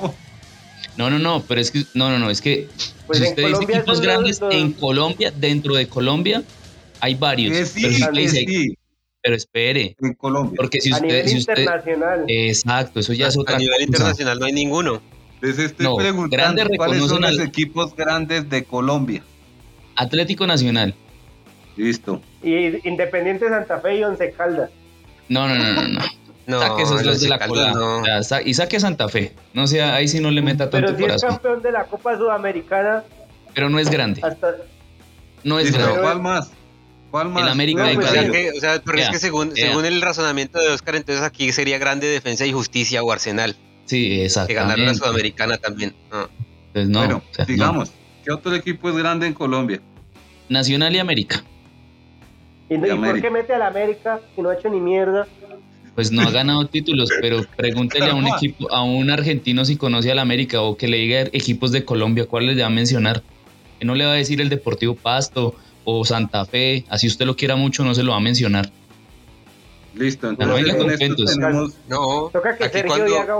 [0.96, 2.68] No, no, no, pero es que, no, no, no, es que
[3.06, 6.44] pues si usted dice equipos grandes en Colombia, dentro de Colombia,
[7.04, 7.68] hay varios.
[7.68, 8.78] Sí, pero, sí.
[9.22, 9.94] pero espere.
[10.00, 10.54] En Colombia.
[10.56, 12.24] Porque si a usted, nivel si usted, internacional.
[12.28, 13.56] Exacto, eso ya es otra cosa.
[13.56, 15.02] A nivel internacional no hay ninguno.
[15.42, 19.22] Les estoy no, preguntando cuáles son los equipos grandes de Colombia.
[19.96, 20.94] Atlético Nacional.
[21.76, 22.22] Listo.
[22.42, 24.70] Y Independiente Santa Fe y Once Caldas.
[25.28, 25.88] No, no, no, no.
[25.88, 26.00] no.
[26.46, 27.72] No, saque esos dos de la cola.
[27.72, 28.02] No.
[28.44, 29.32] y saque Santa Fe.
[29.54, 31.30] No sea, ahí sí no le meta tanto Pero si corazón.
[31.30, 33.02] es campeón de la Copa Sudamericana.
[33.54, 34.20] Pero no es grande.
[34.22, 34.56] Hasta...
[35.42, 36.02] No es grande.
[36.02, 36.50] ¿Cuál más?
[37.14, 37.44] ¿Cuál más?
[37.44, 38.10] El América no, de pues.
[38.10, 41.78] Que, o sea, pero es que según, según el razonamiento de Oscar, entonces aquí sería
[41.78, 43.54] grande defensa y justicia o Arsenal.
[43.84, 44.48] Sí, exacto.
[44.48, 45.94] Que ganar la Sudamericana también.
[46.10, 46.28] No.
[46.72, 46.98] Pues no.
[46.98, 47.92] Bueno, o sea, digamos,
[48.24, 49.80] ¿qué otro equipo es grande en Colombia?
[50.48, 51.44] Nacional y América.
[52.68, 55.28] ¿Y, ¿y por qué mete a la América si no ha hecho ni mierda?
[55.94, 60.10] Pues no ha ganado títulos, pero pregúntele a un equipo, a un argentino si conoce
[60.10, 63.22] a la América o que le diga equipos de Colombia, ¿cuál les va a mencionar?
[63.78, 67.36] Que no le va a decir el Deportivo Pasto o Santa Fe, así usted lo
[67.36, 68.70] quiera mucho, no se lo va a mencionar.
[69.94, 71.24] Listo, entonces no.
[71.24, 71.74] Tenemos...
[71.88, 73.18] No, toca que Sergio, cuando...
[73.18, 73.36] haga,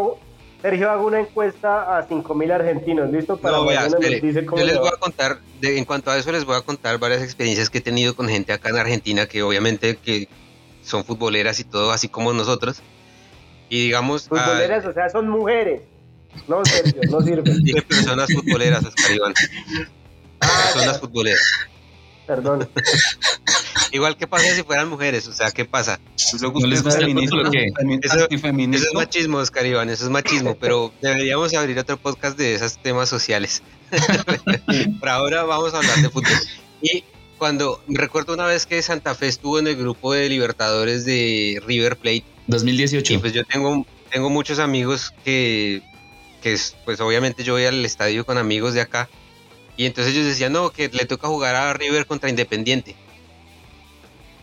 [0.63, 3.37] Sergio haga una encuesta a 5.000 argentinos, ¿listo?
[3.37, 6.45] Para no, vea, espere, yo les voy a contar, de, en cuanto a eso les
[6.45, 9.97] voy a contar varias experiencias que he tenido con gente acá en Argentina que obviamente
[9.97, 10.29] que
[10.83, 12.83] son futboleras y todo, así como nosotros.
[13.69, 14.29] Y digamos...
[14.29, 15.83] Futboleras, o sea, son mujeres.
[16.47, 17.43] No, Sergio, no sirve.
[17.63, 19.35] Dije personas futboleras, Oscar Iván.
[20.39, 21.69] Personas futboleras.
[22.27, 22.69] Perdón.
[23.93, 26.01] Igual que pasa si fueran mujeres, o sea, ¿qué pasa?
[26.41, 27.07] ¿No les gusta.
[27.07, 32.55] Eso, eso, es machismo, Oscar Iván, eso es machismo, pero deberíamos abrir otro podcast de
[32.55, 33.63] esos temas sociales.
[35.01, 36.33] Por ahora vamos a hablar de fútbol.
[36.83, 37.05] Y
[37.39, 41.97] cuando recuerdo una vez que Santa Fe estuvo en el grupo de Libertadores de River
[41.97, 45.83] Plate 2018 y pues yo tengo tengo muchos amigos que
[46.43, 49.09] que pues obviamente yo voy al estadio con amigos de acá
[49.77, 52.95] y entonces ellos decían no que le toca jugar a River contra Independiente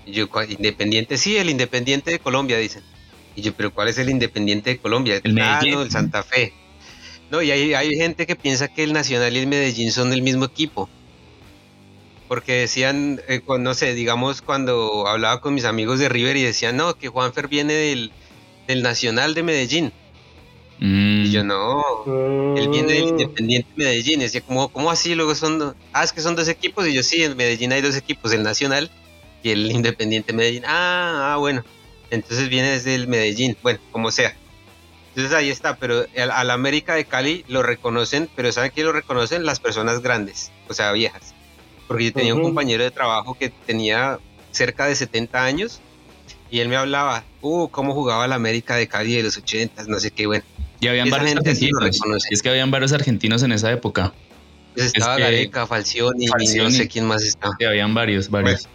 [0.05, 2.83] y yo Independiente sí el Independiente de Colombia dicen.
[3.35, 6.53] Y yo pero cuál es el Independiente de Colombia el ah, no, el Santa Fe
[7.31, 10.21] no y hay, hay gente que piensa que el Nacional y el Medellín son del
[10.21, 10.89] mismo equipo.
[12.27, 16.75] Porque decían, eh, no sé, digamos cuando hablaba con mis amigos de River y decían,
[16.75, 18.11] no, que Juanfer viene del,
[18.67, 19.93] del Nacional de Medellín.
[20.81, 21.25] Mm.
[21.25, 21.81] Y yo, no,
[22.57, 24.19] él viene del Independiente Medellín.
[24.19, 25.15] Y decía, ¿cómo, ¿cómo así?
[25.15, 26.85] Luego son, ah, es que son dos equipos.
[26.87, 28.91] Y yo, sí, en Medellín hay dos equipos, el Nacional
[29.41, 30.63] y el Independiente Medellín.
[30.65, 31.63] Ah, ah, bueno.
[32.09, 34.35] Entonces viene desde el Medellín, bueno, como sea.
[35.09, 38.91] Entonces ahí está, pero al, al América de Cali lo reconocen, pero ¿saben quién lo
[38.91, 39.45] reconocen?
[39.45, 41.33] Las personas grandes, o sea, viejas
[41.91, 44.17] porque yo tenía un compañero de trabajo que tenía
[44.51, 45.81] cerca de 70 años
[46.49, 49.99] y él me hablaba, uh, cómo jugaba la América de Cali de los 80, no
[49.99, 50.45] sé qué, bueno.
[50.81, 52.25] Y habían varios argentinos.
[52.29, 54.13] es que habían varios argentinos en esa época.
[54.73, 57.55] Pues estaba es Gareca, Falcioni, Falcioni, no sé quién más estaba.
[57.57, 58.67] Sí, habían varios, varios.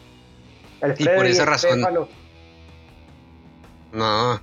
[0.98, 1.84] y por esa razón.
[3.92, 4.40] No,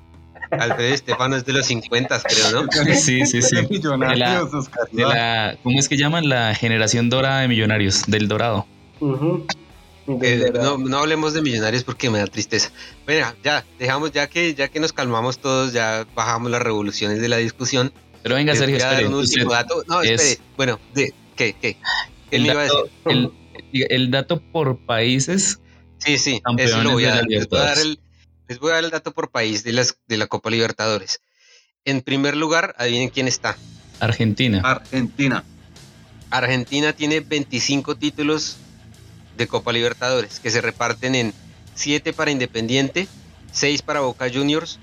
[0.60, 2.68] Alfredo Estefano es de los 50, creo, ¿no?
[2.96, 3.56] Sí, sí, sí.
[3.56, 4.48] De la,
[4.92, 6.30] de la, ¿Cómo es que llaman?
[6.30, 8.68] La generación dorada de millonarios, del dorado.
[10.08, 12.72] Eh, no, no, hablemos de millonarios porque me da tristeza.
[13.06, 17.30] Bueno, ya, dejamos, ya que, ya que nos calmamos todos, ya bajamos las revoluciones de
[17.30, 17.94] la discusión.
[18.22, 19.08] Pero venga, Sergio, espere.
[19.08, 19.84] Un último dato.
[19.88, 20.40] No, espere.
[20.58, 21.54] Bueno, de, ¿qué?
[21.54, 21.78] ¿Qué?
[22.30, 23.32] ¿Qué el, dato, el,
[23.72, 25.60] el, dato por países.
[26.00, 27.26] Sí, sí, eso lo voy a dar.
[27.28, 28.00] Les voy a dar el,
[28.48, 31.22] les voy a dar el dato por país de, las, de la Copa Libertadores.
[31.86, 33.58] En primer lugar, adivinen quién está.
[34.00, 34.62] Argentina.
[34.64, 35.44] Argentina.
[36.30, 38.58] Argentina tiene 25 títulos
[39.38, 41.34] de Copa Libertadores que se reparten en
[41.76, 43.08] 7 para Independiente,
[43.52, 44.80] 6 para Boca Juniors,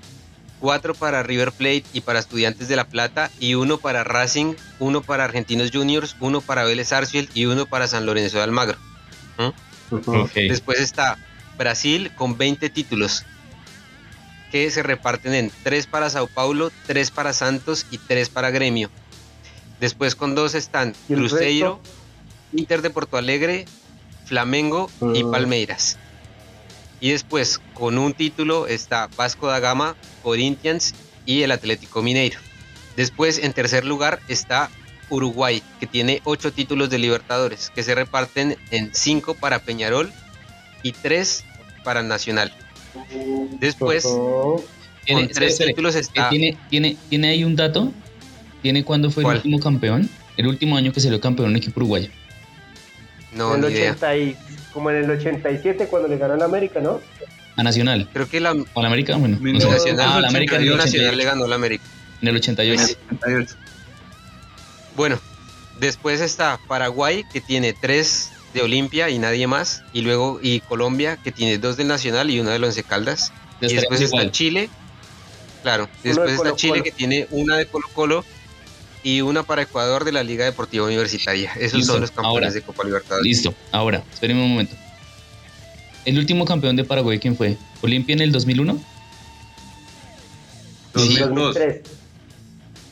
[0.59, 5.01] 4 para River Plate y para Estudiantes de La Plata y 1 para Racing, 1
[5.01, 8.77] para Argentinos Juniors, 1 para Vélez Arfield y 1 para San Lorenzo de Almagro.
[10.35, 11.17] Después está
[11.57, 13.25] Brasil con 20 títulos
[14.51, 18.89] que se reparten en 3 para Sao Paulo, 3 para Santos y 3 para Gremio.
[19.79, 21.81] Después con 2 están Cruzeiro,
[22.53, 23.65] Inter de Porto Alegre,
[24.31, 25.97] Flamengo y Palmeiras.
[27.01, 32.39] Y después con un título está Vasco da Gama, Corinthians y el Atlético Mineiro.
[32.95, 34.69] Después en tercer lugar está
[35.09, 40.09] Uruguay, que tiene 8 títulos de Libertadores, que se reparten en 5 para Peñarol
[40.81, 41.43] y 3
[41.83, 42.53] para Nacional.
[43.59, 44.07] Después,
[45.03, 46.29] ¿Tiene, tres títulos está...
[46.29, 47.91] ¿Tiene, tiene, ¿Tiene ahí un dato?
[48.61, 50.09] ¿Tiene cuándo fue el último campeón?
[50.37, 52.09] El último año que salió campeón en equipo uruguayo.
[53.31, 54.37] No, en el 80 y,
[54.73, 57.01] como en el 87 cuando le ganó a la América, ¿no?
[57.55, 58.09] A Nacional.
[58.11, 58.55] Creo que la...
[58.73, 59.15] ¿O la América?
[59.17, 61.83] Bueno, no, Nacional, ah, la América en el Nacional le ganó a la América.
[62.21, 62.97] En el 88.
[64.95, 65.19] Bueno,
[65.79, 69.83] después está Paraguay, que tiene tres de Olimpia y nadie más.
[69.93, 73.33] Y luego y Colombia, que tiene dos del Nacional y una del Once Caldas.
[73.61, 74.69] Y después está Chile.
[75.63, 75.89] Claro.
[76.03, 78.25] Y después está Chile, que tiene una de Colo Colo
[79.03, 81.51] y una para Ecuador de la Liga Deportiva Universitaria.
[81.59, 83.25] Esos son los campeones de Copa Libertadores.
[83.25, 84.75] Listo, ahora, espérenme un momento.
[86.05, 87.57] ¿El último campeón de Paraguay quién fue?
[87.81, 88.79] ¿Olimpia en el 2001?
[90.93, 91.57] 2002.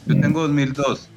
[0.05, 1.09] Yo tengo 2002.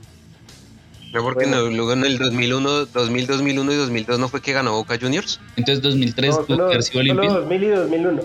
[1.13, 4.99] No, porque luego en el 2001, 2000, 2001 y 2002 no fue que ganó Boca
[4.99, 5.41] Juniors.
[5.57, 7.31] Entonces 2003 no, solo, Olimpia.
[7.31, 8.23] 2000 y 2001.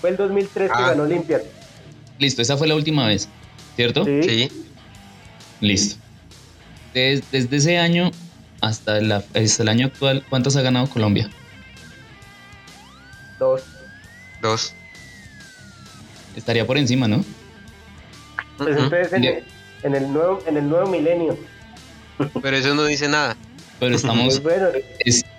[0.00, 0.88] Fue el 2003 que ah.
[0.88, 1.42] ganó Olimpia.
[2.18, 3.28] Listo, esa fue la última vez,
[3.76, 4.04] ¿cierto?
[4.04, 4.50] Sí.
[5.60, 5.99] Listo.
[6.94, 8.10] Desde, ese año
[8.60, 11.30] hasta, el año actual, ¿cuántas ha ganado Colombia?
[13.38, 13.62] Dos.
[14.42, 14.74] Dos.
[16.36, 17.24] Estaría por encima, ¿no?
[18.58, 19.12] Pues entonces
[19.82, 21.38] en, el, nuevo, en el nuevo milenio.
[22.42, 23.36] Pero eso no dice nada.
[23.78, 24.42] Pero estamos,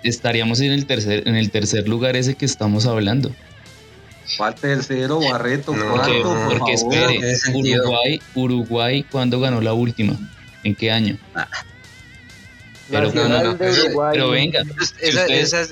[0.02, 3.30] estaríamos en el tercer, en el tercer lugar ese que estamos hablando.
[4.36, 5.74] ¿Cuál tercero, Barreto?
[5.74, 7.20] No, cuarto, porque, espere,
[7.54, 10.18] Uruguay, Uruguay, ¿cuándo ganó la última?
[10.64, 11.18] ¿En qué año?
[11.34, 11.48] Ah.
[12.90, 14.62] Pero, no, pero, venga,
[15.00, 15.70] esas,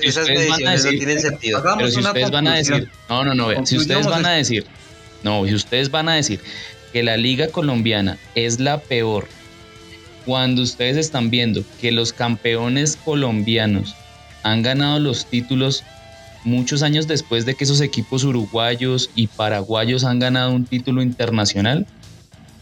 [0.48, 1.62] van a decir, no tienen sentido.
[1.76, 4.64] Pero si ustedes van a decir, no, no, no, si ustedes van a decir,
[5.22, 6.40] no, si ustedes van a decir
[6.92, 9.28] que la liga colombiana es la peor
[10.24, 13.94] cuando ustedes están viendo que los campeones colombianos
[14.42, 15.84] han ganado los títulos
[16.44, 21.86] muchos años después de que esos equipos uruguayos y paraguayos han ganado un título internacional,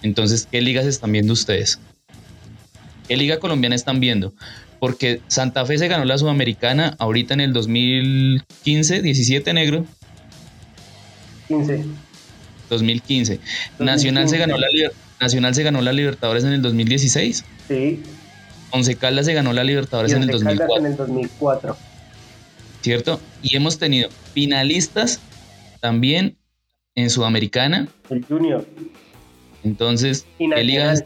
[0.02, 1.78] entonces, ¿qué ligas están viendo ustedes?
[3.08, 4.34] ¿Qué liga colombiana están viendo?
[4.78, 9.86] Porque Santa Fe se ganó la Sudamericana ahorita en el 2015, 17 negro.
[11.48, 11.84] 15.
[12.68, 13.40] 2015.
[13.78, 14.68] Nacional se ganó la
[15.20, 17.44] Nacional se ganó la Libertadores en el 2016.
[17.66, 18.02] Sí.
[18.70, 20.76] Once Caldas se ganó la Libertadores en el 2004.
[20.76, 21.76] en el 2004.
[22.82, 23.20] ¿Cierto?
[23.42, 25.20] Y hemos tenido finalistas
[25.80, 26.36] también
[26.94, 27.88] en Sudamericana.
[28.10, 28.66] El Junior.
[29.64, 31.04] Entonces, ¿qué ligas,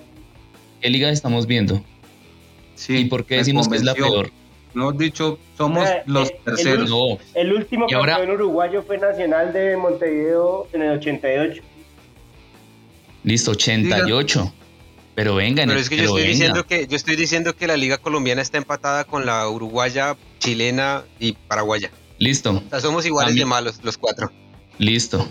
[0.80, 1.82] ¿qué estamos viendo?
[2.74, 4.30] Sí, ¿Y por qué decimos que es la peor?
[4.74, 6.90] No dicho, somos eh, los eh, terceros.
[7.34, 11.62] El, el último campeón uruguayo fue Nacional de Montevideo en el 88.
[13.24, 14.52] Listo, 88.
[15.14, 15.68] Pero vengan.
[15.68, 18.56] Pero es que yo estoy diciendo que yo estoy diciendo que la liga colombiana está
[18.56, 21.90] empatada con la uruguaya, chilena y paraguaya.
[22.18, 22.62] Listo.
[22.66, 24.32] O sea, somos iguales de malos los cuatro.
[24.78, 25.26] Listo.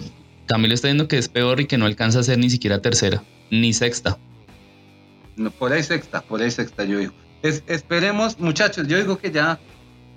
[0.45, 3.23] Camilo está diciendo que es peor y que no alcanza a ser ni siquiera tercera,
[3.49, 4.19] ni sexta.
[5.35, 7.13] No, por ahí sexta, por ahí sexta yo digo.
[7.41, 9.59] Esperemos, muchachos, yo digo que ya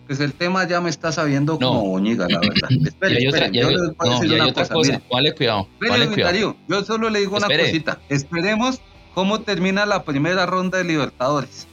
[0.07, 2.69] pues el tema ya me está sabiendo como boñiga, la verdad.
[2.87, 5.03] Espere, y hay yo les voy a decir una otra cosa.
[5.11, 5.69] Vale, cuidado.
[5.79, 6.57] cuidado.
[6.69, 8.01] yo solo le digo una cosita.
[8.09, 8.81] Esperemos
[9.15, 11.67] cómo termina la primera ronda de Libertadores.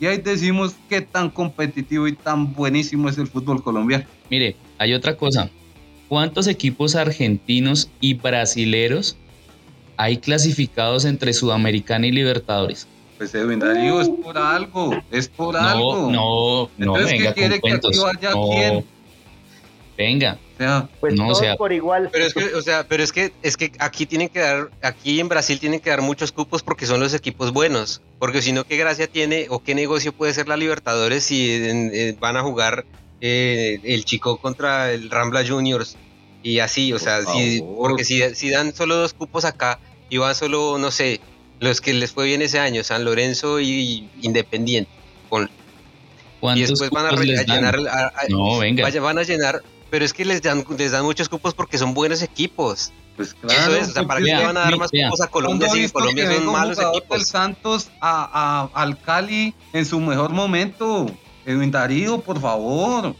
[0.00, 4.04] Y ahí decimos qué tan competitivo y tan buenísimo es el fútbol colombiano.
[4.30, 5.50] Mire, hay otra cosa.
[6.08, 9.16] ¿Cuántos equipos argentinos y brasileros
[9.96, 12.88] hay clasificados entre Sudamericana y Libertadores?
[13.20, 16.10] Pues Edwin Darío es por algo, es por algo.
[16.10, 18.84] No, no, Entonces, ¿qué quiere que aquí vaya quién?
[19.98, 20.38] Venga.
[20.54, 22.08] O sea, pues no, sea, por igual.
[22.10, 25.20] Pero es que, o sea, pero es que, es que aquí tienen que dar, aquí
[25.20, 28.00] en Brasil tienen que dar muchos cupos porque son los equipos buenos.
[28.18, 32.38] Porque si no, ¿qué gracia tiene o qué negocio puede ser la Libertadores si van
[32.38, 32.86] a jugar
[33.20, 35.98] eh, el Chico contra el Rambla Juniors
[36.42, 36.94] y así?
[36.94, 39.78] O sea, si, porque si, si dan solo dos cupos acá
[40.08, 41.20] y van solo, no sé,
[41.60, 44.90] los que les fue bien ese año, San Lorenzo y Independiente.
[46.42, 47.78] Y después van a rellenar.
[48.28, 48.88] no, venga.
[49.00, 52.22] van a llenar, pero es que les dan, les dan muchos cupos porque son buenos
[52.22, 52.92] equipos.
[53.16, 53.74] Pues claro.
[53.74, 56.32] Eso es, o sea, ¿para qué van a dar más cupos a Colombia si Colombia
[56.32, 57.18] son malos equipos?
[57.18, 61.06] El Santos a, a, al Cali en su mejor momento.
[61.44, 63.14] Edwin Darío, por favor.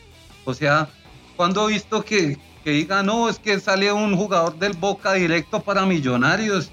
[0.44, 0.88] O sea,
[1.36, 5.60] cuando he visto que, que diga, no, es que sale un jugador del Boca directo
[5.60, 6.70] para Millonarios?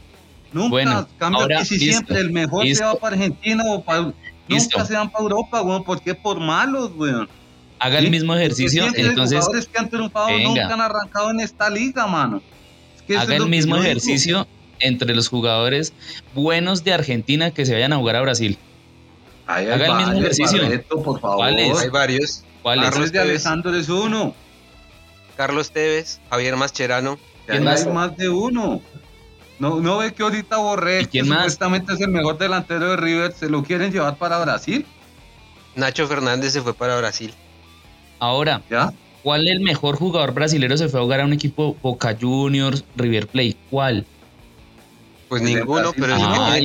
[0.54, 4.14] Nunca, bueno, cambia que si siempre el mejor se va para Argentina o para...
[4.48, 6.16] Nunca se van para Europa, weón, ¿por qué?
[6.16, 7.28] Por malos, weón.
[7.80, 9.16] Haga el mismo ejercicio, entonces...
[9.16, 12.42] Los jugadores que han triunfado nunca han arrancado en esta liga, mano.
[13.18, 14.48] haga el mismo ejercicio
[14.80, 15.94] entre los jugadores
[16.34, 18.58] buenos de Argentina que se vayan a jugar a Brasil.
[19.46, 20.62] haga el mismo ejercicio.
[21.04, 21.46] por favor.
[21.46, 22.44] Hay varios.
[22.64, 24.34] Carlos de Alessandro es uno.
[25.36, 27.20] Carlos Tevez, Javier Mascherano.
[27.48, 28.82] Hay más de uno.
[29.60, 33.50] No, no ve que ahorita Borré, que supuestamente es el mejor delantero de River, se
[33.50, 34.86] lo quieren llevar para Brasil.
[35.76, 37.34] Nacho Fernández se fue para Brasil.
[38.20, 38.94] Ahora, ¿Ya?
[39.24, 42.84] ¿cuál es el mejor jugador brasilero se fue a jugar a un equipo Boca Juniors,
[42.96, 43.58] River Plate?
[43.70, 44.06] ¿Cuál?
[45.30, 46.56] Pues ninguno, pero ah,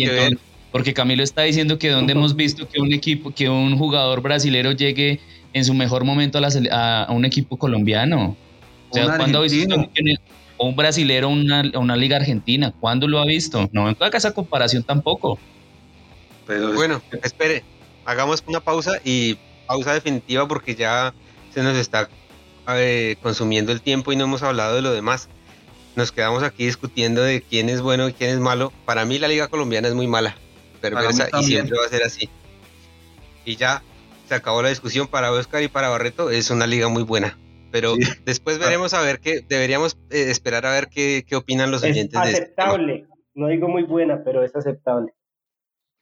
[0.71, 4.73] Porque Camilo está diciendo que donde hemos visto que un equipo, que un jugador brasilero
[4.73, 5.21] llegue
[5.53, 8.37] en su mejor momento a, a un equipo colombiano.
[8.91, 9.43] O sea, ¿cuándo
[10.63, 12.73] un brasilero una, una liga argentina?
[12.81, 13.69] ¿Cuándo lo ha visto?
[13.73, 15.39] No me haga esa comparación tampoco.
[16.47, 17.65] Pero bueno, espere,
[18.05, 21.15] hagamos una pausa y pausa definitiva porque ya
[21.55, 22.09] se nos está
[22.69, 25.29] eh, consumiendo el tiempo y no hemos hablado de lo demás.
[25.95, 28.73] Nos quedamos aquí discutiendo de quién es bueno y quién es malo.
[28.85, 30.37] Para mí la liga colombiana es muy mala,
[30.81, 32.31] perversa y siempre va a ser así.
[33.45, 33.83] Y ya
[34.29, 37.37] se acabó la discusión para Oscar y para Barreto, es una liga muy buena.
[37.73, 41.83] Pero después veremos a ver qué, deberíamos eh, esperar a ver qué, qué opinan los
[41.83, 45.13] oyentes de este aceptable, no digo muy buena, pero es aceptable.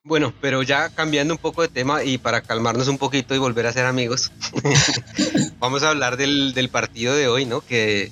[0.03, 3.67] Bueno, pero ya cambiando un poco de tema y para calmarnos un poquito y volver
[3.67, 4.33] a ser amigos,
[5.59, 7.61] vamos a hablar del, del, partido de hoy, ¿no?
[7.61, 8.11] Que,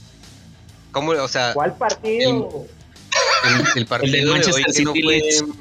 [0.92, 2.66] ¿cómo, o sea, ¿Cuál partido?
[3.75, 5.55] El, partido de, Manchester hoy City que no fue...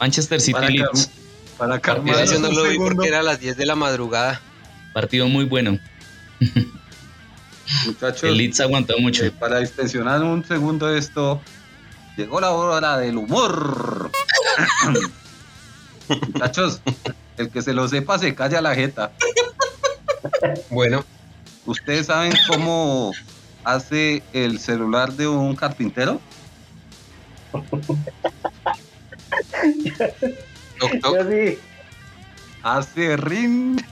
[0.00, 1.10] Manchester City Leeds.
[1.58, 2.24] Para calmar.
[2.24, 4.40] Yo no lo vi porque era a las 10 de la madrugada.
[4.92, 5.78] Partido muy bueno.
[7.86, 9.24] Muchachos, el Leeds aguantó mucho.
[9.24, 11.40] Eh, para extensionar un segundo esto,
[12.16, 14.10] llegó la hora del humor.
[16.32, 16.80] Muchachos,
[17.38, 19.12] el que se lo sepa se calla la jeta.
[20.70, 21.04] Bueno.
[21.66, 23.12] ¿Ustedes saben cómo
[23.64, 26.20] hace el celular de un carpintero?
[32.62, 33.84] Hace rin.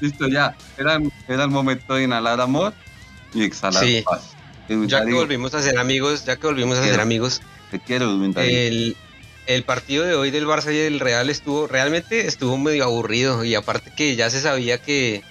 [0.00, 0.56] Listo, ya.
[0.76, 2.72] Era, era el momento de inhalar amor
[3.34, 4.34] y exhalar paz.
[4.86, 7.40] Ya que volvimos a ser amigos, ya que volvimos a ser amigos.
[7.70, 8.96] Te quiero, el,
[9.46, 13.44] el partido de hoy del Barça y del Real estuvo, realmente estuvo medio aburrido.
[13.44, 15.22] Y aparte que ya se sabía que,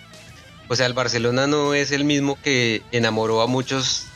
[0.67, 4.07] o sea, el Barcelona no es el mismo que enamoró a muchos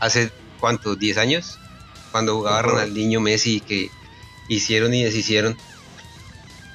[0.00, 0.98] hace, ¿cuántos?
[0.98, 1.58] ¿10 años?
[2.12, 3.90] Cuando jugaba Ronaldinho, Messi, que
[4.48, 5.56] hicieron y deshicieron.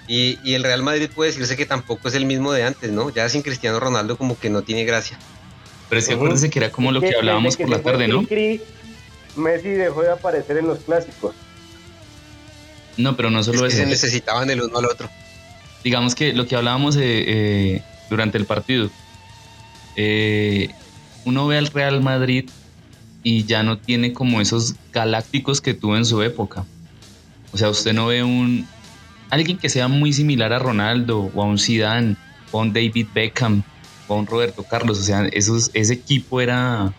[0.07, 3.09] Y, y, el Real Madrid puede decirse que tampoco es el mismo de antes, ¿no?
[3.09, 5.19] Ya sin Cristiano Ronaldo como que no tiene gracia.
[5.89, 8.25] Pero sí, acuérdense que era como lo que hablábamos por la tarde, ¿no?
[9.35, 11.35] Messi dejó de aparecer en los clásicos.
[12.97, 13.83] No, pero no solo es eso.
[13.83, 15.09] se necesitaban el uno al otro.
[15.83, 18.89] Digamos que lo que hablábamos eh, eh, durante el partido.
[19.95, 20.69] Eh,
[21.25, 22.49] uno ve al Real Madrid
[23.23, 26.65] y ya no tiene como esos galácticos que tuvo en su época.
[27.53, 28.67] O sea, usted no ve un,
[29.29, 32.15] alguien que sea muy similar a Ronaldo o a un Zidane
[32.51, 33.63] o a un David Beckham
[34.07, 34.99] o a un Roberto Carlos.
[34.99, 36.93] O sea, esos, ese equipo era...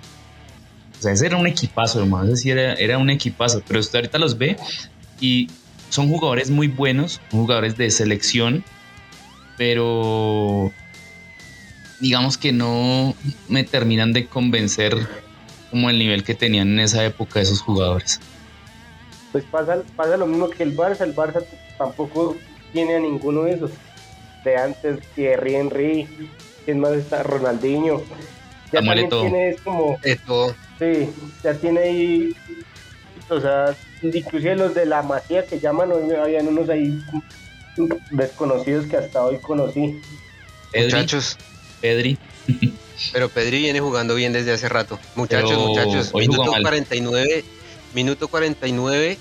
[0.99, 2.33] O sea, ese era un equipazo, hermano.
[2.33, 3.63] Ese sí era, era un equipazo.
[3.67, 4.57] Pero usted ahorita los ve
[5.21, 5.49] y
[5.91, 8.65] son jugadores muy buenos, jugadores de selección,
[9.57, 10.73] pero
[12.01, 13.15] digamos que no
[13.49, 14.95] me terminan de convencer
[15.71, 18.21] como el nivel que tenían en esa época esos jugadores.
[19.33, 21.45] Pues pasa, pasa lo mismo que el Barça, el Barça
[21.79, 22.37] tampoco
[22.73, 23.71] tiene a ninguno de esos.
[24.45, 26.09] De antes, Thierry Henry,
[26.65, 27.23] ¿quién más está?
[27.23, 28.03] Ronaldinho.
[28.73, 29.99] Ya también tiene es como...
[30.03, 30.55] Esto.
[30.79, 31.11] Sí,
[31.43, 32.37] ya tiene ahí,
[33.29, 37.03] o sea, inclusive los de la Masía que llaman, habían unos ahí
[38.11, 40.01] desconocidos que hasta hoy conocí.
[40.75, 41.37] Muchachos.
[41.81, 42.19] Pedri.
[43.13, 44.99] Pero Pedri viene jugando bien desde hace rato.
[45.15, 46.15] Muchachos, muchachos.
[46.15, 47.45] Minuto 49,
[47.95, 49.19] minuto 49,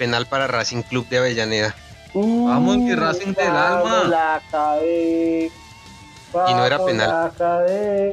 [0.00, 1.74] penal para Racing Club de Avellaneda.
[2.14, 4.40] vamos, que Racing del alma.
[5.12, 7.32] y no era penal.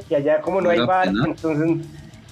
[0.08, 1.86] y allá como no hay bar, entonces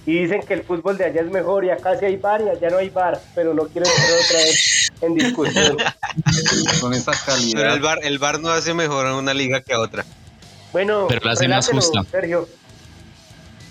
[0.04, 2.50] Y dicen que el fútbol de allá es mejor y acá sí hay bar y
[2.50, 5.76] allá no hay bar, pero no quiero entrar otra vez en discusión.
[6.80, 7.61] Con esa calidad.
[7.61, 10.04] Pero el bar, el bar no hace mejor a una liga que a otra.
[10.72, 12.04] Bueno, Pero la hace más justa.
[12.11, 12.46] Sergio.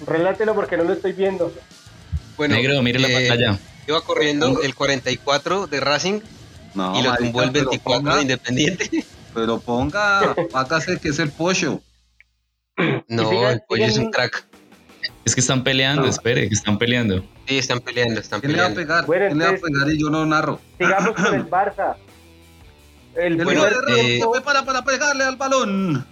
[0.07, 1.53] Relátelo porque no lo estoy viendo.
[2.38, 3.59] Bueno, Negro, mire la eh, pantalla.
[3.88, 6.19] Iba corriendo el 44 de Racing
[6.73, 9.05] No, y lo marica, tumbó el pero 24 ponga- de Independiente.
[9.36, 11.81] Pero ponga, hágase que es el pollo.
[13.09, 14.45] No, el pollo es un crack.
[15.25, 16.07] Es que están peleando, No.
[16.07, 17.21] espere, que están peleando.
[17.45, 18.88] Sí, están peleando, están ¿Quién le va a peleando.
[18.93, 19.05] pegar?
[19.05, 20.61] Bueno, ¿Quién le va a pegar y yo no narro?
[20.77, 21.95] Sigamos con el Barça.
[23.15, 26.05] El El Bueno, eh, se prepara para pegarle al balón.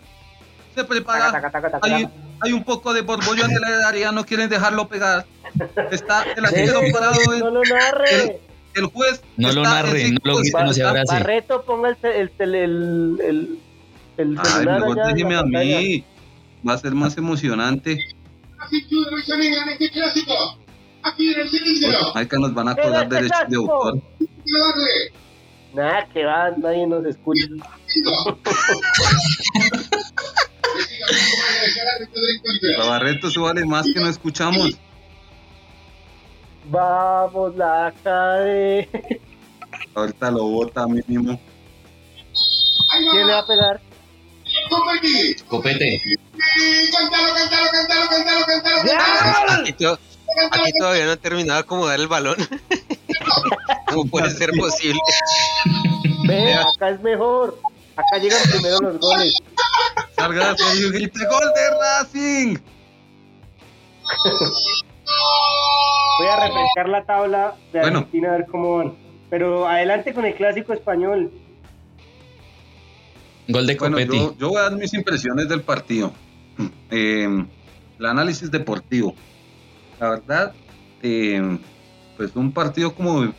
[0.75, 1.31] Se prepara.
[1.31, 2.11] Taca, taca, taca, taca,
[2.43, 5.25] Hay, un poco de borbollón en el área, no quieren dejarlo pegar.
[5.91, 7.15] Está el arquero parado.
[7.39, 8.39] No lo narre.
[8.75, 9.21] El juez.
[9.37, 11.13] No lo narre, en no lo grite, no se está- abrace.
[11.13, 13.59] Barreto, ponga el, el, el, el, el,
[14.17, 16.05] el Ay, celular mejor allá en déjeme la a mí.
[16.67, 17.99] Va a ser más emocionante.
[18.59, 20.33] Así que hoy se vengan este clásico.
[21.03, 21.99] Aquí en el cilindro.
[22.15, 24.01] Ay, que nos van a cobrar derechos de autor.
[25.73, 27.45] Nada, que va, nadie nos escucha.
[32.77, 34.71] La Barreto, eso vale más que no escuchamos.
[36.65, 38.87] Vamos, la cae.
[39.95, 41.39] Ahorita lo bota mínimo.
[43.11, 43.81] ¿Quién le va a pegar?
[45.47, 45.99] Copete.
[46.91, 48.97] Cántalo, cántalo, cántalo, cántalo, cántalo, ¡Ya!
[48.97, 49.61] cántalo.
[49.61, 49.99] Aquí, to-
[50.51, 52.37] aquí todavía no han terminado de acomodar el balón.
[53.87, 54.99] ¿Cómo puede ser posible?
[56.25, 57.59] Ve, acá es mejor.
[57.95, 59.37] Acá llegan primero los goles.
[60.15, 62.57] Salga y gol de Racing.
[66.19, 67.97] Voy a refrescar la tabla de Bueno.
[67.99, 68.95] Argentina a ver cómo van.
[69.29, 71.31] Pero adelante con el clásico español.
[73.47, 76.13] Gol de Bueno, yo, yo voy a dar mis impresiones del partido.
[76.89, 77.27] Eh,
[77.99, 79.15] el análisis deportivo.
[79.99, 80.53] La verdad,
[81.01, 81.59] eh,
[82.17, 83.33] pues un partido como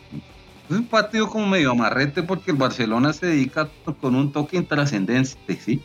[0.70, 3.68] es un partido como medio amarrete porque el Barcelona se dedica
[4.00, 5.82] con un toque intrascendente, ¿sí?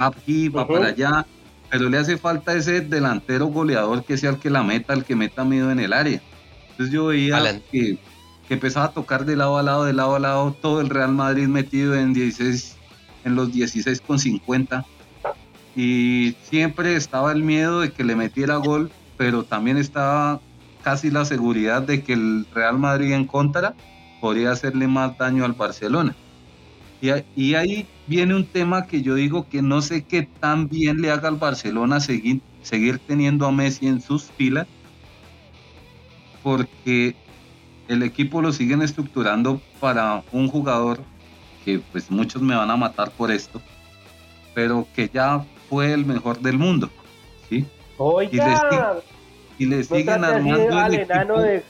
[0.00, 1.26] Va aquí, va para allá,
[1.70, 5.16] pero le hace falta ese delantero goleador que sea el que la meta, el que
[5.16, 6.20] meta miedo en el área.
[6.70, 7.62] Entonces yo veía Alan.
[7.70, 7.98] que,
[8.48, 11.12] que empezaba a tocar de lado a lado, de lado a lado, todo el Real
[11.12, 12.76] Madrid metido en 16,
[13.24, 14.84] en los 16 con 50
[15.76, 20.40] y siempre estaba el miedo de que le metiera gol, pero también estaba
[20.82, 23.74] casi la seguridad de que el Real Madrid en contra
[24.26, 26.16] podría hacerle más daño al Barcelona.
[27.00, 31.12] Y, ahí viene un tema que yo digo que no sé qué tan bien le
[31.12, 34.66] haga al Barcelona seguir, seguir teniendo a Messi en sus filas,
[36.42, 37.14] porque
[37.86, 40.98] el equipo lo siguen estructurando para un jugador
[41.64, 43.62] que pues muchos me van a matar por esto,
[44.54, 46.90] pero que ya fue el mejor del mundo,
[47.48, 47.64] ¿sí?
[47.96, 48.96] Oiga,
[49.56, 51.62] Y le siguen armando el enano equipo de...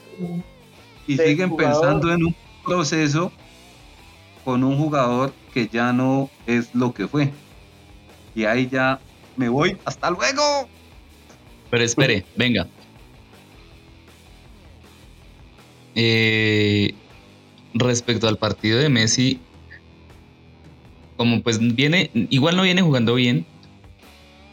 [1.05, 1.81] y siguen jugador.
[1.81, 3.31] pensando en un proceso
[4.43, 7.31] con un jugador que ya no es lo que fue.
[8.35, 8.99] Y ahí ya
[9.35, 9.77] me voy.
[9.85, 10.69] Hasta luego.
[11.69, 12.67] Pero espere, venga.
[15.95, 16.93] Eh,
[17.73, 19.39] respecto al partido de Messi,
[21.15, 23.45] como pues viene, igual no viene jugando bien,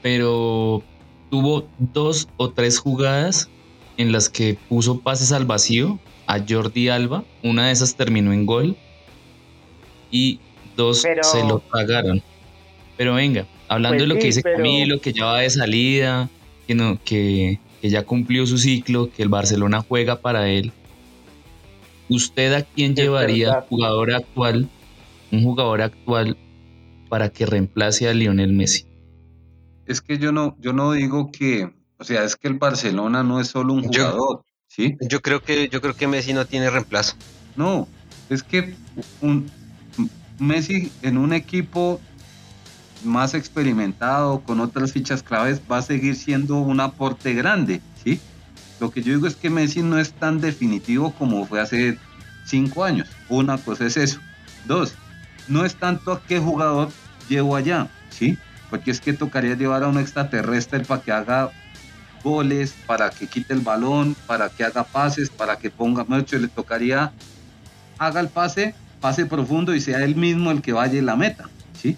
[0.03, 0.83] pero
[1.31, 3.51] tuvo dos o tres jugadas
[3.97, 7.25] en las que puso pases al vacío a Jordi Alba.
[7.43, 8.77] Una de esas terminó en gol
[10.11, 10.41] y
[10.77, 12.23] dos Pero- se lo pagaron.
[12.97, 16.29] Pero venga, hablando Pues de lo que dice pero- Camilo, que ya va de salida,
[16.67, 20.73] que, no, que, que ya cumplió su ciclo, que el Barcelona juega para él.
[22.09, 23.67] ¿Usted a quién llevaría verdad.
[23.69, 24.69] jugador actual,
[25.33, 26.37] un jugador actual,
[27.09, 28.87] para que reemplace a Lionel Messi?
[29.87, 33.41] Es que yo no, yo no digo que, o sea, es que el Barcelona no
[33.41, 34.45] es solo un Yo- jugador,
[34.75, 34.97] ¿sí?
[35.01, 37.15] Yo creo que yo creo que Messi no tiene reemplazo.
[37.57, 37.89] No,
[38.29, 38.75] es que
[39.21, 39.51] un,
[40.39, 42.01] Messi en un equipo
[43.05, 48.19] más experimentado, con otras fichas claves, va a seguir siendo un aporte grande, ¿sí?
[48.81, 51.99] Lo que yo digo es que Messi no es tan definitivo como fue hace
[52.45, 53.09] cinco años.
[53.29, 54.21] Una cosa es eso.
[54.65, 54.95] Dos,
[55.49, 56.89] no es tanto a qué jugador
[57.29, 58.39] llevo allá, ¿sí?
[58.71, 61.53] Porque es que tocaría llevar a un extraterrestre para que haga
[62.25, 66.49] goles, para que quite el balón, para que haga pases, para que ponga, mucho le
[66.49, 67.13] tocaría
[67.99, 71.49] haga el pase, pase profundo y sea él mismo el que vaya en la meta,
[71.81, 71.97] ¿sí?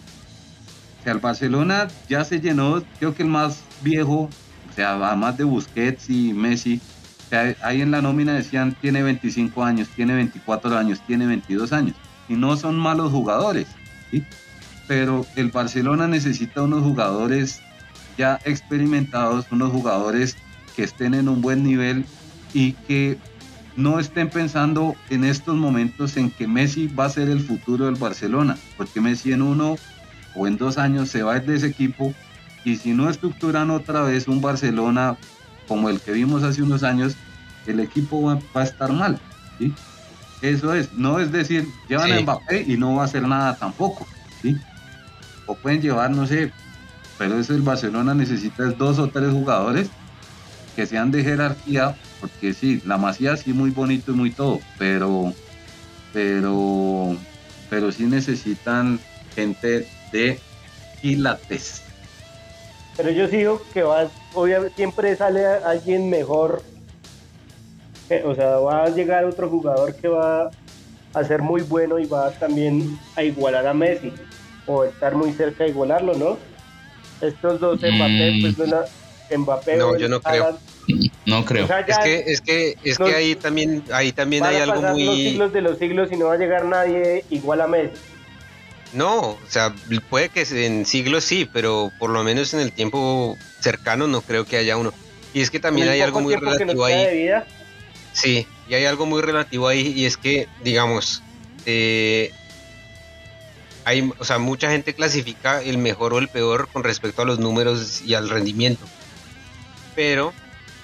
[1.01, 4.29] O sea, el Barcelona ya se llenó, creo que el más viejo,
[4.71, 6.81] o sea, además de Busquets y Messi,
[7.27, 11.73] o sea, ahí en la nómina decían tiene 25 años, tiene 24 años, tiene 22
[11.73, 11.97] años,
[12.29, 13.69] y no son malos jugadores,
[14.11, 14.25] ¿sí?
[14.87, 17.61] Pero el Barcelona necesita unos jugadores
[18.17, 20.37] ya experimentados, unos jugadores
[20.75, 22.05] que estén en un buen nivel
[22.53, 23.19] y que
[23.77, 27.97] no estén pensando en estos momentos en que Messi va a ser el futuro del
[27.97, 29.77] Barcelona, porque Messi en uno
[30.35, 32.15] o en dos años se va de ese equipo
[32.65, 35.17] y si no estructuran otra vez un Barcelona
[35.69, 37.17] como el que vimos hace unos años,
[37.67, 39.21] el equipo va, a estar mal.
[39.59, 39.73] ¿sí?
[40.41, 44.07] Eso es, no es decir, llevan a Mbappé y no va a hacer nada tampoco.
[44.43, 44.57] ¿sí?
[45.47, 46.53] O pueden llevar, no sé,
[47.19, 49.89] pero eso el Barcelona necesita dos o tres jugadores
[50.75, 55.33] que sean de jerarquía, porque sí, la Masía sí muy bonito y muy todo, pero,
[56.13, 57.17] pero,
[57.71, 59.01] pero sí necesitan
[59.35, 60.39] gente de
[61.01, 61.83] quilates.
[62.97, 66.63] Pero yo sigo que va, obviamente siempre sale alguien mejor,
[68.25, 70.51] o sea, va a llegar otro jugador que va
[71.15, 74.13] a ser muy bueno y va también a igualar a Messi,
[74.67, 76.56] o estar muy cerca de igualarlo, ¿no?
[77.21, 79.77] Estos dos Mbappé, pues no, Mbappé.
[79.77, 80.59] No, yo no creo.
[81.25, 81.67] No creo.
[81.87, 85.05] es que, es que, es que ahí también, ahí también hay algo muy.
[85.05, 87.97] los siglos de los siglos y no va a llegar nadie igual a Messi.
[88.93, 89.75] No, o sea,
[90.09, 94.45] puede que en siglos sí, pero por lo menos en el tiempo cercano no creo
[94.45, 94.93] que haya uno.
[95.35, 97.29] Y es que también hay algo muy relativo ahí.
[98.13, 101.23] Sí, y hay algo muy relativo ahí y es que, digamos,
[101.67, 102.33] eh,
[103.87, 107.39] hay, o sea, mucha gente clasifica el mejor o el peor con respecto a los
[107.39, 108.85] números y al rendimiento.
[109.95, 110.33] Pero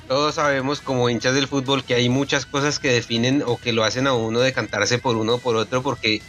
[0.06, 3.82] todos sabemos como hinchas del fútbol que hay muchas cosas que definen o que lo
[3.82, 6.22] hacen a uno decantarse por uno o por otro porque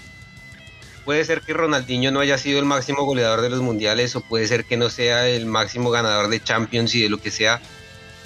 [1.06, 4.48] puede ser que Ronaldinho no haya sido el máximo goleador de los mundiales o puede
[4.48, 7.62] ser que no sea el máximo ganador de Champions y de lo que sea,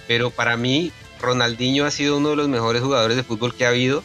[0.07, 3.69] pero para mí Ronaldinho ha sido uno de los mejores jugadores de fútbol que ha
[3.69, 4.03] habido.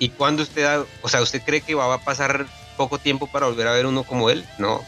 [0.00, 2.46] Y cuando usted, o sea, usted cree que va a pasar
[2.78, 4.80] poco tiempo para volver a ver uno como él, no.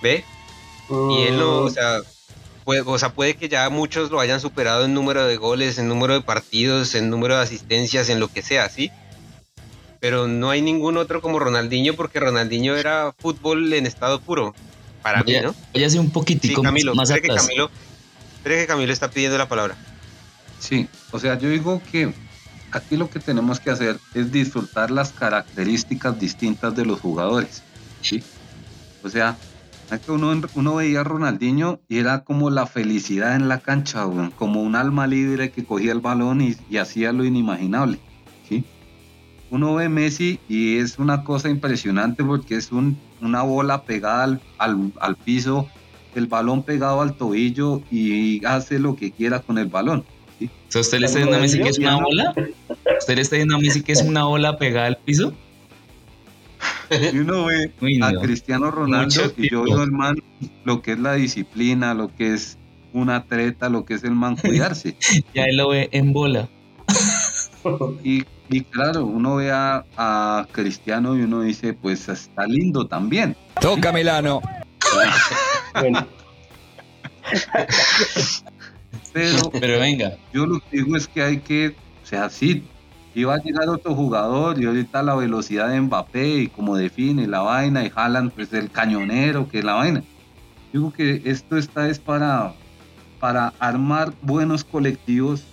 [0.00, 0.24] ¿Ve?
[0.88, 1.70] Y él no, o mm.
[1.70, 2.00] sea,
[2.64, 5.88] puede, o sea, puede que ya muchos lo hayan superado en número de goles, en
[5.88, 8.90] número de partidos, en número de asistencias, en lo que sea, ¿sí?
[10.00, 14.54] Pero no hay ningún otro como Ronaldinho porque Ronaldinho era fútbol en estado puro,
[15.02, 15.54] para mí, ¿no?
[15.74, 17.70] Voy a hacer un poquitico Camilo, más que Camilo,
[18.42, 19.76] que Camilo está pidiendo la palabra.
[20.58, 22.12] Sí, o sea, yo digo que
[22.72, 27.62] aquí lo que tenemos que hacer es disfrutar las características distintas de los jugadores.
[28.00, 28.22] ¿sí?
[29.02, 29.38] O sea,
[30.08, 34.06] uno, uno veía a Ronaldinho y era como la felicidad en la cancha,
[34.36, 37.98] como un alma libre que cogía el balón y, hacía lo inimaginable.
[38.48, 38.64] ¿sí?
[39.50, 44.24] Uno ve Messi y es una cosa impresionante porque es un, una bola pegada
[44.58, 45.68] al, al piso,
[46.14, 50.04] el balón pegado al tobillo y hace lo que quiera con el balón.
[50.74, 52.34] ¿Usted le está diciendo a Messi que es una ola?
[52.98, 55.34] ¿Usted le está diciendo a Messi que es una ola pegada al piso?
[56.90, 57.72] Y uno ve
[58.02, 60.16] a Cristiano Ronaldo y yo veo al man
[60.64, 62.58] lo que es la disciplina, lo que es
[62.92, 64.96] un atleta, lo que es el man cuidarse.
[65.34, 66.48] ya él lo ve en bola.
[68.02, 68.24] y,
[68.70, 73.36] claro, uno ve a, a, Cristiano y uno dice, pues está lindo también.
[73.60, 74.42] Toca Milano.
[75.74, 76.06] bueno.
[79.12, 80.16] Pero, Pero venga.
[80.32, 82.64] Yo lo que digo es que hay que, o sea, sí,
[83.14, 87.40] iba a llegar otro jugador y ahorita la velocidad de Mbappé y como define la
[87.40, 90.02] vaina y jalan pues el cañonero que es la vaina.
[90.72, 92.54] Digo que esto está es para,
[93.18, 95.44] para armar buenos colectivos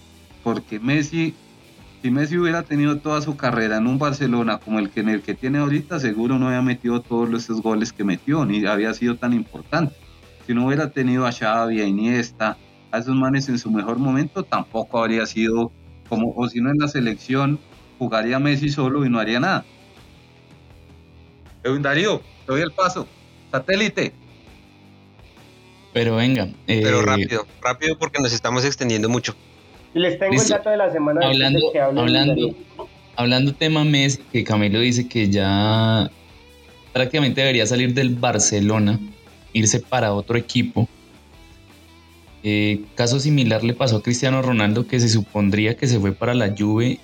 [0.43, 1.33] porque Messi,
[2.01, 5.21] si Messi hubiera tenido toda su carrera en un Barcelona como el que en el
[5.21, 9.15] que tiene ahorita, seguro no había metido todos esos goles que metió, ni había sido
[9.15, 9.95] tan importante.
[10.45, 12.55] Si no hubiera tenido a Xavi, a Iniesta,
[12.91, 15.71] a esos manes en su mejor momento, tampoco habría sido
[16.09, 17.59] como, o si no en la selección,
[17.99, 19.65] jugaría Messi solo y no haría nada.
[21.63, 23.07] Edwin Darío, te doy el paso.
[23.51, 24.13] Satélite.
[25.93, 26.47] Pero venga.
[26.65, 29.35] Pero eh, rápido, rápido porque nos estamos extendiendo mucho.
[29.93, 31.25] Les tengo el dato de la semana.
[31.25, 31.59] Hablando,
[31.97, 32.55] hablando,
[33.15, 36.09] hablando tema Messi, que Camilo dice que ya
[36.93, 38.99] prácticamente debería salir del Barcelona,
[39.53, 40.87] irse para otro equipo.
[42.49, 46.33] Eh, caso similar le pasó a Cristiano Ronaldo que se supondría que se fue para
[46.33, 46.97] la Juve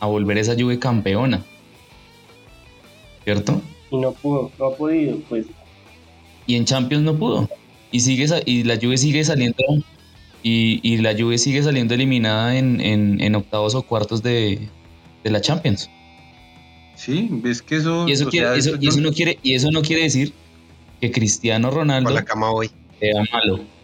[0.00, 1.42] a volver esa Juve campeona.
[3.24, 3.62] ¿Cierto?
[3.90, 5.46] Y no pudo, no ha podido, pues.
[6.46, 7.48] Y en Champions no pudo.
[7.90, 9.64] Y sigue y la Juve sigue saliendo
[10.42, 14.68] y, la Juve sigue saliendo eliminada en, octavos o cuartos de,
[15.24, 15.88] la Champions.
[16.96, 18.06] Sí, ves que eso.
[18.06, 18.26] Y eso,
[19.00, 20.34] no quiere, y eso no quiere decir
[21.00, 22.70] que Cristiano Ronaldo la cama hoy.
[22.98, 23.79] sea malo.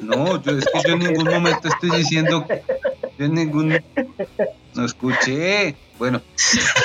[0.00, 2.46] No, yo es que yo en ningún momento estoy diciendo,
[3.18, 3.78] yo en ningún,
[4.74, 6.22] no escuché, bueno,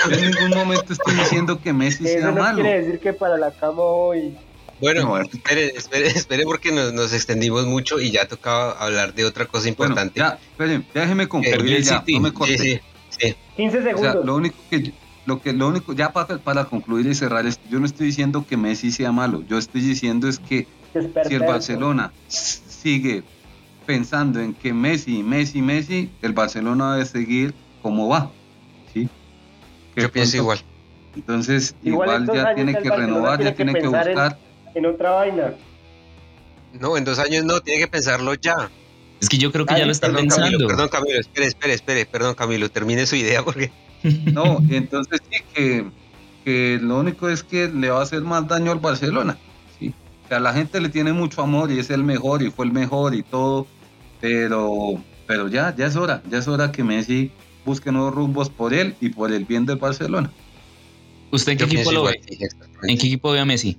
[0.10, 2.62] yo en ningún momento estoy diciendo que Messi sea no malo.
[2.62, 4.36] quiere decir que para la cama hoy.
[4.82, 9.70] Bueno, espere, espere, espere porque nos, extendimos mucho y ya tocaba hablar de otra cosa
[9.70, 10.20] importante.
[10.20, 12.58] ya, espere, déjeme concluir ya, no me corte.
[12.58, 12.80] Sí,
[13.18, 14.26] sí, 15 segundos.
[14.26, 14.92] lo único que
[15.26, 18.46] lo que lo único ya para, para concluir y cerrar esto, yo no estoy diciendo
[18.48, 20.68] que Messi sea malo, yo estoy diciendo es que
[21.28, 23.24] si el Barcelona sigue
[23.86, 28.32] pensando en que Messi, Messi, Messi, el Barcelona debe seguir como va.
[28.94, 29.10] ¿sí?
[29.96, 30.60] Yo pienso igual.
[31.16, 34.38] Entonces, igual, ya tiene que renovar, ya tiene que, buscar.
[34.74, 35.54] En, otra vaina.
[36.80, 38.70] No, en dos años no, tiene que pensarlo ya.
[39.22, 40.68] Es que yo creo que ya lo está pensando.
[40.68, 43.72] perdón, Camilo, espere, espere, espere, perdón, Camilo, termine su idea porque.
[44.34, 45.86] No, entonces sí que,
[46.44, 49.38] que lo único es que le va a hacer más daño al Barcelona.
[50.24, 52.72] O sea, la gente le tiene mucho amor y es el mejor y fue el
[52.72, 53.68] mejor y todo,
[54.22, 57.32] pero, pero ya, ya es hora, ya es hora que Messi
[57.66, 60.32] busque nuevos rumbos por él y por el bien del Barcelona.
[61.32, 62.22] ¿Usted en qué equipo lo ve?
[62.84, 63.78] ¿En qué equipo ve a Messi?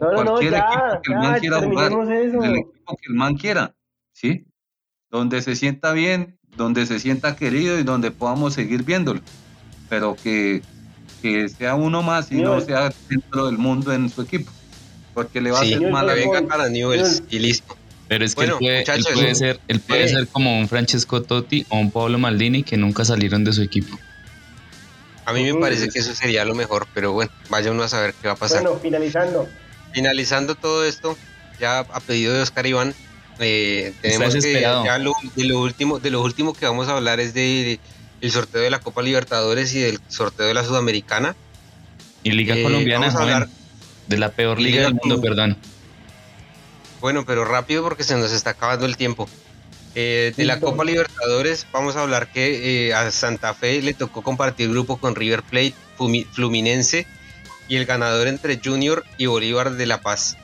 [0.00, 3.34] No, no, no, ya, equipo que el man quiera jugar, el equipo que el man
[3.36, 3.74] quiera,
[4.12, 4.46] ¿sí?
[5.10, 9.20] Donde se sienta bien, donde se sienta querido y donde podamos seguir viéndolo.
[9.88, 10.62] Pero que,
[11.20, 14.50] que sea uno más y no sea dentro del mundo en su equipo.
[15.14, 17.76] Porque le va a hacer mal a venga para Newells y listo.
[18.08, 18.84] Pero es que él, puede,
[19.14, 23.04] puede, ser, él puede ser como un Francesco Totti o un Pablo Maldini que nunca
[23.04, 23.98] salieron de su equipo.
[25.24, 28.14] A mí me parece que eso sería lo mejor, pero bueno, vaya uno a saber
[28.20, 28.62] qué va a pasar.
[28.62, 29.48] Bueno, finalizando.
[29.92, 31.16] Finalizando todo esto,
[31.60, 32.94] ya a pedido de Oscar Iván,
[33.38, 37.18] eh, tenemos que ya lo, de lo último, de lo último que vamos a hablar
[37.20, 37.78] es de,
[38.20, 41.36] el sorteo de la Copa Libertadores y del sorteo de la Sudamericana.
[42.24, 43.48] Y Liga eh, Colombiana, hablar
[44.06, 45.56] de la peor liga, del mundo, perdón.
[47.00, 49.28] Bueno, pero rápido porque se nos está acabando el tiempo.
[49.94, 54.22] Eh, de la Copa Libertadores vamos a hablar que eh, a Santa Fe le tocó
[54.22, 55.74] compartir grupo con River Plate,
[56.32, 57.06] Fluminense
[57.68, 60.38] y el ganador entre Junior y Bolívar de La Paz.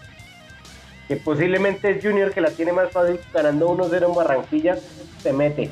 [1.08, 4.78] Que posiblemente es Junior que la tiene más fácil ganando 1-0 en Barranquilla,
[5.22, 5.70] se mete.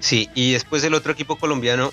[0.00, 1.92] Sí, y después el otro equipo colombiano,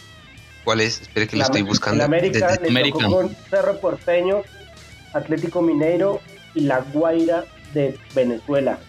[0.63, 1.01] ¿cuál es?
[1.01, 2.03] Espere que lo estoy buscando.
[2.03, 4.41] América, le Tocó con Cerro Porteño,
[5.14, 6.22] Atlético Mineiro
[6.53, 8.80] y La Guaira de Venezuela.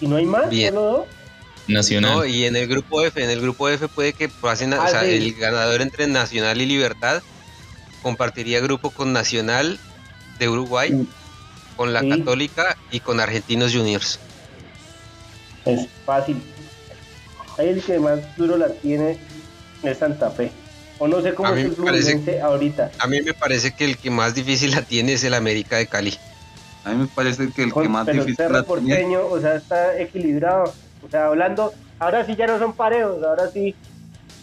[0.00, 0.48] ¿Y no hay más?
[0.50, 0.74] Bien.
[1.68, 2.12] Nacional.
[2.12, 4.88] No, y en el grupo F, en el grupo F puede que pasen, o ah,
[4.88, 7.22] sea, el ganador entre Nacional y Libertad
[8.02, 9.78] compartiría grupo con Nacional
[10.38, 11.06] de Uruguay,
[11.76, 14.18] con la Católica y con Argentinos Juniors.
[15.64, 16.42] Es fácil.
[17.58, 19.18] Ahí el que más duro la tiene
[19.82, 20.50] es Santa Fe.
[21.00, 22.90] O no sé cómo es el parece, ahorita.
[22.98, 25.86] A mí me parece que el que más difícil la tiene es el América de
[25.86, 26.12] Cali.
[26.84, 29.98] A mí me parece que el que más pero difícil Cerro Porteño, o sea, está
[29.98, 30.74] equilibrado.
[31.02, 33.74] O sea, hablando, ahora sí ya no son parejos, ahora sí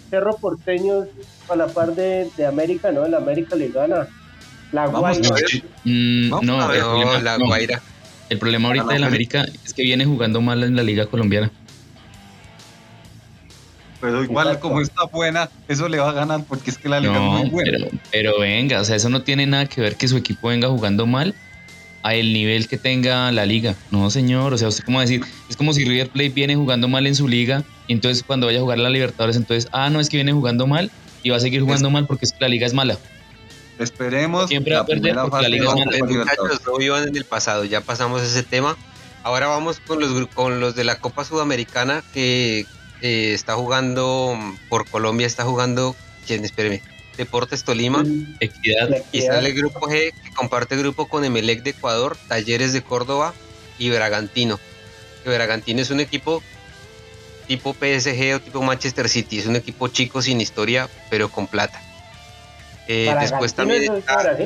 [0.09, 1.05] Cerro Porteño
[1.47, 3.05] a la par de, de América, ¿no?
[3.05, 4.07] El América le gana.
[4.71, 5.29] La Guaira.
[5.83, 7.81] Mm, no, el problema, la Guaira.
[8.29, 11.51] El problema ahorita del América es que viene jugando mal en la Liga Colombiana.
[14.07, 17.15] Pero igual, como está buena, eso le va a ganar porque es que la liga
[17.15, 17.77] es muy buena.
[17.77, 20.69] Pero, pero venga, o sea, eso no tiene nada que ver que su equipo venga
[20.69, 21.35] jugando mal
[22.03, 23.75] a el nivel que tenga la liga.
[23.91, 27.05] No, señor, o sea, usted como decir, es como si River Plate viene jugando mal
[27.05, 30.07] en su liga y entonces cuando vaya a jugar la Libertadores, entonces, ah, no, es
[30.07, 30.89] que viene jugando mal
[31.21, 32.97] y va a seguir jugando mal porque es que la liga es mala.
[33.77, 34.47] Esperemos.
[34.47, 35.97] Siempre va a perder porque la liga es mala.
[35.99, 38.77] Muchachos, no vivan en el pasado, ya pasamos ese tema.
[39.23, 42.65] Ahora vamos con los, con los de la Copa Sudamericana que
[43.01, 44.37] eh, está jugando
[44.69, 45.95] por Colombia, está jugando,
[46.25, 46.45] ¿quién?
[46.45, 46.81] Espéreme
[47.17, 48.03] Deportes Tolima,
[48.39, 49.03] Equidad.
[49.11, 53.33] Y sale el grupo G que comparte grupo con Emelec de Ecuador, Talleres de Córdoba
[53.79, 54.59] y Bragantino.
[55.23, 56.43] Que Bragantino es un equipo
[57.47, 61.81] tipo PSG o tipo Manchester City, es un equipo chico sin historia, pero con plata.
[62.87, 64.37] Eh, después también está,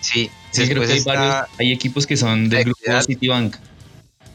[0.00, 3.56] Sí, sí creo que hay, varios, hay equipos que son del grupo Citibank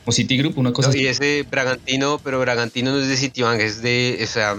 [0.07, 4.17] o Citigroup, una cosa Y ese Bragantino, pero Bragantino no es de Citibank, es de,
[4.23, 4.55] o sea,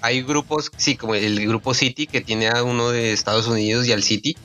[0.00, 3.92] hay grupos, sí, como el grupo City, que tiene a uno de Estados Unidos y
[3.92, 4.36] al City,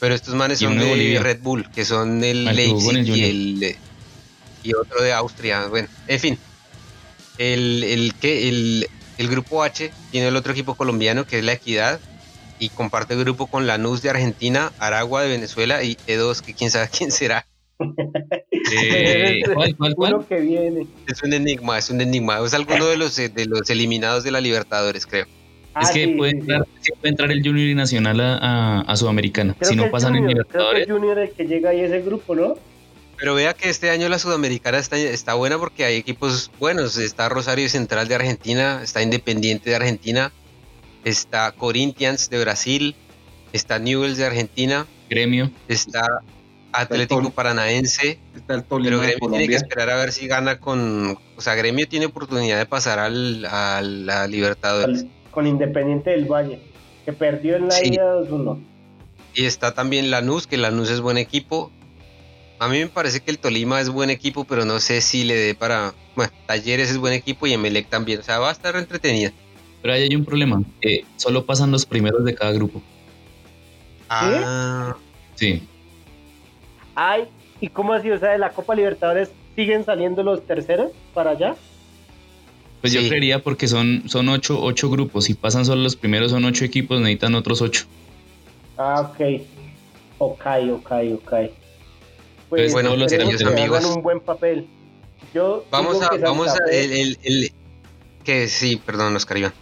[0.00, 3.76] pero estos manes son de, Red Bull, que son el Leipzig y el
[4.64, 6.38] y otro de Austria, bueno, en fin.
[7.36, 8.88] El, el, que, el,
[9.18, 12.00] el grupo H tiene el otro equipo colombiano que es la Equidad,
[12.58, 16.88] y comparte grupo con Lanús de Argentina, Aragua de Venezuela y E2, que quién sabe
[16.96, 17.46] quién será.
[18.72, 19.42] Eh,
[19.96, 20.86] ¿cuál, que viene.
[21.06, 22.38] Es un enigma, es un enigma.
[22.44, 25.26] Es alguno de los, de los eliminados de la Libertadores, creo.
[25.80, 26.66] es que ah, puede, entrar,
[27.00, 29.56] puede, entrar, el Junior y Nacional a, a, Sudamericana.
[29.60, 30.86] si no pasan en Libertadores.
[30.86, 32.54] Creo que Junior es el que llega ahí ese grupo, ¿no?
[33.18, 36.96] Pero vea que este año la Sudamericana está, está buena porque hay equipos buenos.
[36.98, 40.32] Está Rosario Central de Argentina, está Independiente de Argentina,
[41.04, 42.94] está Corinthians de Brasil,
[43.52, 44.86] está Newells de Argentina.
[45.08, 45.50] Gremio.
[45.68, 46.22] Está
[46.72, 48.18] Atlético Paranaense.
[48.36, 51.18] Está el Pero Tolima de Gremio tiene que esperar a ver si gana con.
[51.36, 55.06] O sea, Gremio tiene oportunidad de pasar al, a la Libertadores.
[55.30, 56.60] Con Independiente del Valle,
[57.04, 57.94] que perdió en la Sí.
[57.94, 58.58] ida 2-1.
[59.34, 61.70] Y está también Lanús, que Lanús es buen equipo.
[62.58, 65.36] A mí me parece que el Tolima es buen equipo, pero no sé si le
[65.36, 65.94] dé para.
[66.16, 68.18] Bueno, Talleres es buen equipo y Emelec también.
[68.18, 69.32] O sea, va a estar entretenida.
[69.80, 70.60] Pero ahí hay un problema.
[70.82, 72.82] eh, solo pasan los primeros de cada grupo.
[74.08, 74.96] Ah,
[75.36, 75.62] Sí.
[77.00, 77.28] Ay,
[77.60, 78.10] ¿y cómo así?
[78.10, 81.54] O sea, de la Copa Libertadores siguen saliendo los terceros para allá.
[82.80, 85.24] Pues yo creería porque son, son ocho, ocho grupos.
[85.26, 87.84] Si pasan solo los primeros, son ocho equipos, necesitan otros ocho.
[88.76, 89.42] Ah, ok.
[90.18, 91.32] Ok, ok, ok.
[92.48, 93.78] Pues Bueno, los amigos.
[93.78, 94.66] hagan un buen papel.
[95.32, 96.08] Yo vamos a.
[96.10, 96.56] que Vamos a.
[96.70, 97.52] El, el- el-
[98.24, 99.52] que sí, perdón, Oscar Iván.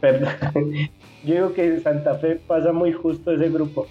[0.00, 0.32] Perdón.
[1.24, 3.86] Yo digo que Santa Fe pasa muy justo ese grupo.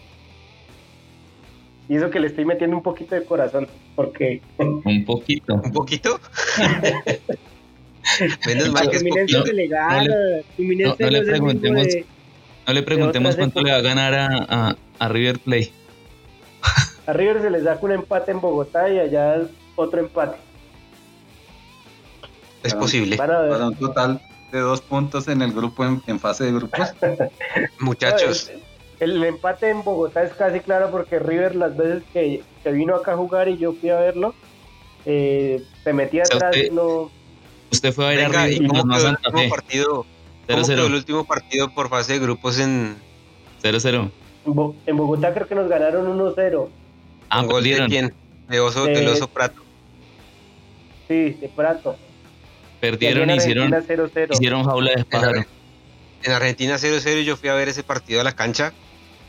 [1.91, 3.67] Y eso que le estoy metiendo un poquito de corazón,
[3.97, 5.55] porque Un poquito.
[5.55, 6.21] ¿Un poquito?
[8.47, 9.45] Menos mal que es poquito.
[9.45, 10.05] se le gana.
[10.57, 11.83] no no le preguntemos.
[11.87, 12.05] de-
[12.65, 14.27] No le preguntemos cuánto le va a ganar a,
[14.69, 15.69] a- a River Play.
[17.07, 19.41] A River se le saca un empate en Bogotá y allá
[19.75, 20.37] otro empate.
[22.63, 23.17] Es posible.
[23.17, 24.21] Para un total
[24.53, 26.93] de dos puntos en el grupo en, en fase de grupos.
[27.79, 28.49] Muchachos,
[29.01, 33.13] el empate en Bogotá es casi claro porque River las veces que, que vino acá
[33.13, 34.33] a jugar y yo fui a verlo,
[35.05, 37.11] eh, se metía O sea, atrás, usted- no,
[37.71, 39.49] Usted fue a ver a venga, ¿y River cómo no a quedó el último Fe.
[39.49, 39.87] partido?
[39.93, 40.05] ¿Cómo
[40.47, 40.95] quedó el 0-0.
[40.95, 42.95] último partido por fase de grupos en
[43.63, 44.11] 0-0.
[44.45, 46.69] en, Bo- en Bogotá creo que nos ganaron 1-0,
[47.29, 48.13] Ah, gol de quién?
[48.49, 49.61] De Oso, De- del Oso Prato.
[51.07, 51.95] sí, de Prato.
[52.79, 54.33] Perdieron Y y hicieron, Argentina 0-0.
[54.33, 55.41] hicieron jaula de pájaro.
[56.23, 58.73] En Argentina 0-0 y yo fui a ver ese partido a la cancha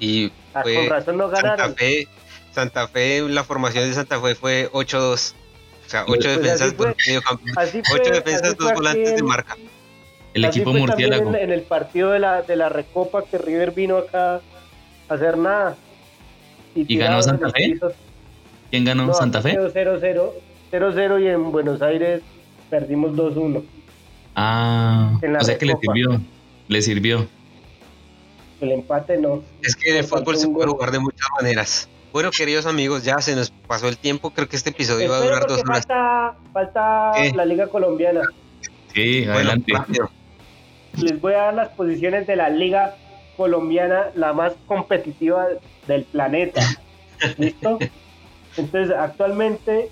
[0.04, 1.74] y Ah, fue con razón no Santa ganaron.
[1.76, 2.06] Fe,
[2.52, 5.34] Santa Fe, la formación de Santa Fe fue 8-2.
[5.86, 6.86] O sea, 8 Pues defensas, fue.
[6.86, 9.56] dos fue, 8 defensas, así fue 2 aquí volantes de en- marca.
[10.34, 11.28] El equipo murciélago.
[11.30, 14.40] En, en el partido de la, de la Recopa que River vino acá
[15.08, 15.76] a hacer nada.
[16.74, 17.70] ¿Y ganó tirados en Santa Fe?
[17.72, 17.92] piso.
[18.70, 19.06] ¿Quién ganó?
[19.06, 19.50] No, ¿Santa Fe?
[19.50, 20.32] quedó 0-0,
[20.70, 22.22] 0-0 y en Buenos Aires
[22.70, 23.62] perdimos 2-1.
[24.34, 25.92] Ah, o sea que le Recopa.
[25.94, 26.20] sirvió.
[26.68, 27.28] Le sirvió.
[28.62, 29.42] El empate no.
[29.62, 31.88] Es que en el fútbol se puede jugar de muchas maneras.
[32.12, 34.30] Bueno, queridos amigos, ya se nos pasó el tiempo.
[34.30, 35.86] Creo que este episodio va a Espero durar dos horas.
[35.86, 37.32] falta, falta ¿Qué?
[37.34, 38.20] la Liga Colombiana.
[38.94, 39.72] Sí, adelante.
[41.00, 42.94] Les voy a dar las posiciones de la Liga
[43.36, 45.46] Colombiana, la más competitiva
[45.88, 46.60] del planeta.
[47.38, 47.78] ¿Listo?
[48.56, 49.88] Entonces, actualmente,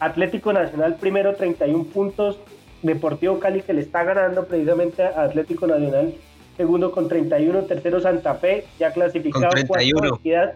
[0.00, 2.38] Atlético Nacional primero 31 puntos,
[2.82, 6.14] Deportivo Cali que le está ganando precisamente a Atlético Nacional,
[6.56, 10.00] segundo con 31, tercero Santa Fe, ya clasificado, Con 31.
[10.00, 10.54] cuarto Equidad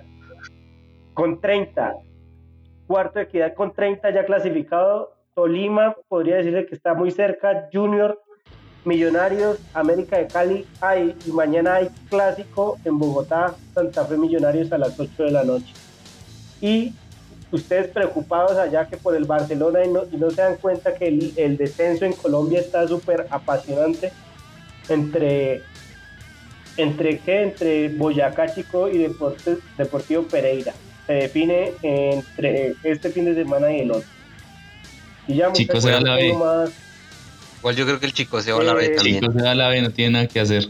[1.14, 1.94] con 30,
[2.86, 8.20] cuarto Equidad con 30 ya clasificado, Tolima podría decirse que está muy cerca, Junior,
[8.84, 14.78] Millonarios, América de Cali, hay, y mañana hay clásico en Bogotá, Santa Fe Millonarios a
[14.78, 15.74] las 8 de la noche.
[16.60, 16.94] Y
[17.50, 21.08] ustedes preocupados allá que por el Barcelona y no, y no se dan cuenta que
[21.08, 24.12] el, el descenso en Colombia está súper apasionante
[24.88, 25.62] entre
[26.78, 30.72] entre qué entre Boyacá Chico y Deportes, Deportivo Pereira
[31.06, 34.08] se define entre este fin de semana y el otro
[35.26, 36.32] y ya Chico, se da la B.
[36.34, 36.70] más.
[37.58, 39.20] Igual yo creo que el chico se va a la B Eh, también.
[39.20, 40.66] Chicos, se da la B, no tiene nada que hacer.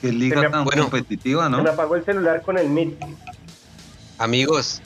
[0.00, 0.82] Qué Se liga tan bueno.
[0.84, 1.62] competitiva, se ¿no?
[1.62, 2.94] me apagó el celular con el Meet
[4.18, 4.80] Amigos,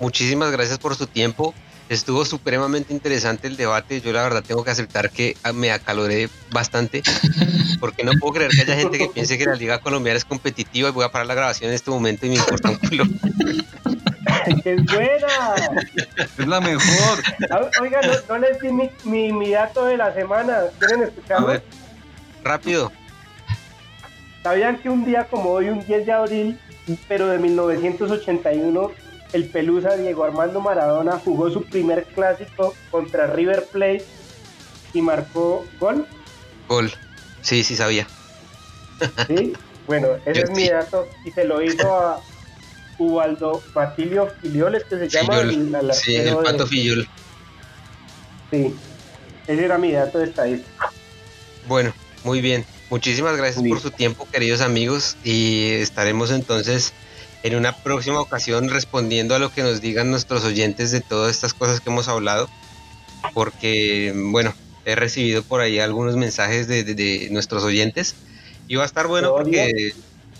[0.00, 1.54] muchísimas gracias por su tiempo.
[1.92, 4.00] Estuvo supremamente interesante el debate.
[4.00, 7.02] Yo la verdad tengo que aceptar que ah, me acaloré bastante
[7.80, 10.88] porque no puedo creer que haya gente que piense que la liga colombiana es competitiva
[10.88, 13.04] y voy a parar la grabación en este momento y me importa un culo.
[14.64, 15.54] ¡Qué buena!
[16.38, 17.22] Es la mejor.
[17.50, 20.60] Ah, Oiga, no, no les di mi, mi, mi dato de la semana.
[20.78, 21.46] ¿Quieren A escucharlo?
[21.48, 21.62] ver,
[22.42, 22.90] Rápido.
[24.42, 26.58] ¿Sabían que un día como hoy, un 10 de abril,
[27.06, 28.90] pero de 1981,
[29.32, 34.06] el Pelusa Diego Armando Maradona jugó su primer clásico contra River Plate
[34.92, 36.06] y marcó gol?
[36.68, 36.92] Gol.
[37.40, 38.06] Sí, sí sabía.
[39.26, 39.52] ¿Sí?
[39.86, 42.20] Bueno, ese Yo es mi dato y se lo hizo a
[42.98, 47.08] Ubaldo Batilio Filioles, que se llama el, Sí, el arquero de- pato Fillol.
[48.50, 48.74] Sí,
[49.46, 50.90] ese era mi dato de estadística.
[51.66, 51.92] Bueno,
[52.24, 52.64] muy bien.
[52.90, 56.92] Muchísimas gracias por su tiempo, queridos amigos, y estaremos entonces
[57.42, 61.54] en una próxima ocasión respondiendo a lo que nos digan nuestros oyentes de todas estas
[61.54, 62.48] cosas que hemos hablado,
[63.34, 68.16] porque, bueno, he recibido por ahí algunos mensajes de, de- de nuestros oyentes.
[68.66, 69.72] Y va a estar bueno porque,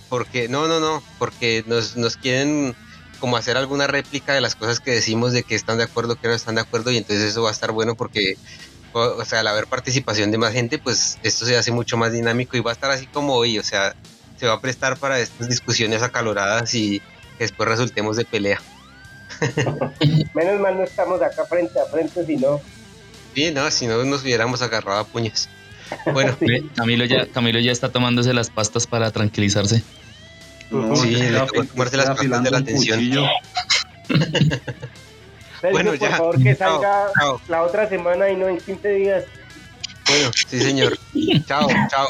[0.09, 2.75] porque, no, no, no, porque nos, nos quieren
[3.19, 6.29] como hacer alguna réplica de las cosas que decimos, de que están de acuerdo, que
[6.29, 8.35] no están de acuerdo, y entonces eso va a estar bueno porque,
[8.93, 12.57] o, sea, al haber participación de más gente, pues esto se hace mucho más dinámico
[12.57, 13.95] y va a estar así como hoy, o sea,
[14.43, 17.01] se va a prestar para estas discusiones acaloradas y
[17.39, 18.61] después resultemos de pelea.
[20.35, 22.61] Menos mal no estamos acá frente a frente, sino...
[23.37, 25.49] Sí, no, si no nos hubiéramos agarrado a puños.
[26.13, 26.37] Bueno,
[26.75, 29.85] Camilo ya, Camilo ya está tomándose las pastas para tranquilizarse.
[30.97, 33.01] sí, le tocó tomarse las pastas de la atención.
[35.71, 36.09] bueno, ya.
[36.09, 37.07] Por favor, que salga
[37.47, 39.25] la otra semana y no en 15 días.
[40.13, 40.99] Bueno, sí, señor.
[41.47, 42.09] chao, chao.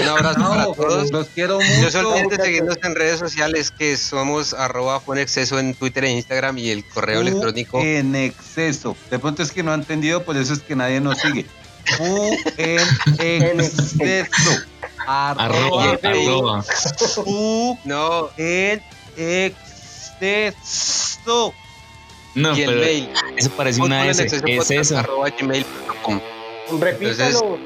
[0.00, 1.10] Un abrazo para todos.
[1.10, 1.82] Los quiero mucho.
[1.82, 6.04] No se olviden de seguirnos en redes sociales que somos arroba en exceso en Twitter
[6.04, 7.80] e Instagram y el correo electrónico.
[7.80, 8.96] En exceso.
[9.10, 11.46] De pronto es que no ha entendido, por eso es que nadie nos sigue.
[11.98, 12.36] U
[13.18, 14.60] en exceso.
[15.06, 15.98] Arroba.
[16.02, 16.64] arroba.
[17.24, 18.30] U no.
[18.36, 18.80] en
[19.16, 20.32] exceso.
[22.36, 23.08] No, y el pero mail.
[23.36, 24.42] Eso parece una S.
[24.44, 24.96] ¿Qué es eso?
[24.98, 26.20] Arroba gmail.com.
[26.80, 27.58] Repítalo.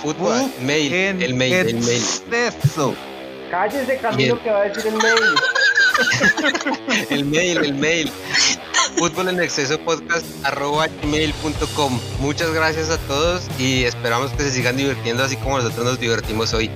[0.00, 0.92] fútbol, mail,
[1.22, 2.02] el mail, el mail.
[2.30, 2.94] Exceso.
[3.50, 5.18] Cállese, Camilo, que va a decir el mail.
[7.10, 8.12] el mail, el mail.
[8.96, 12.00] Fútbol en exceso podcast arroba gmail.com.
[12.20, 16.52] Muchas gracias a todos y esperamos que se sigan divirtiendo así como nosotros nos divertimos
[16.54, 16.70] hoy.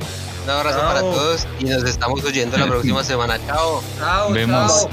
[0.45, 3.39] Un abrazo para todos y nos estamos oyendo la próxima semana.
[3.47, 3.83] Chao.
[3.99, 4.33] Chao.
[4.33, 4.89] Vemos.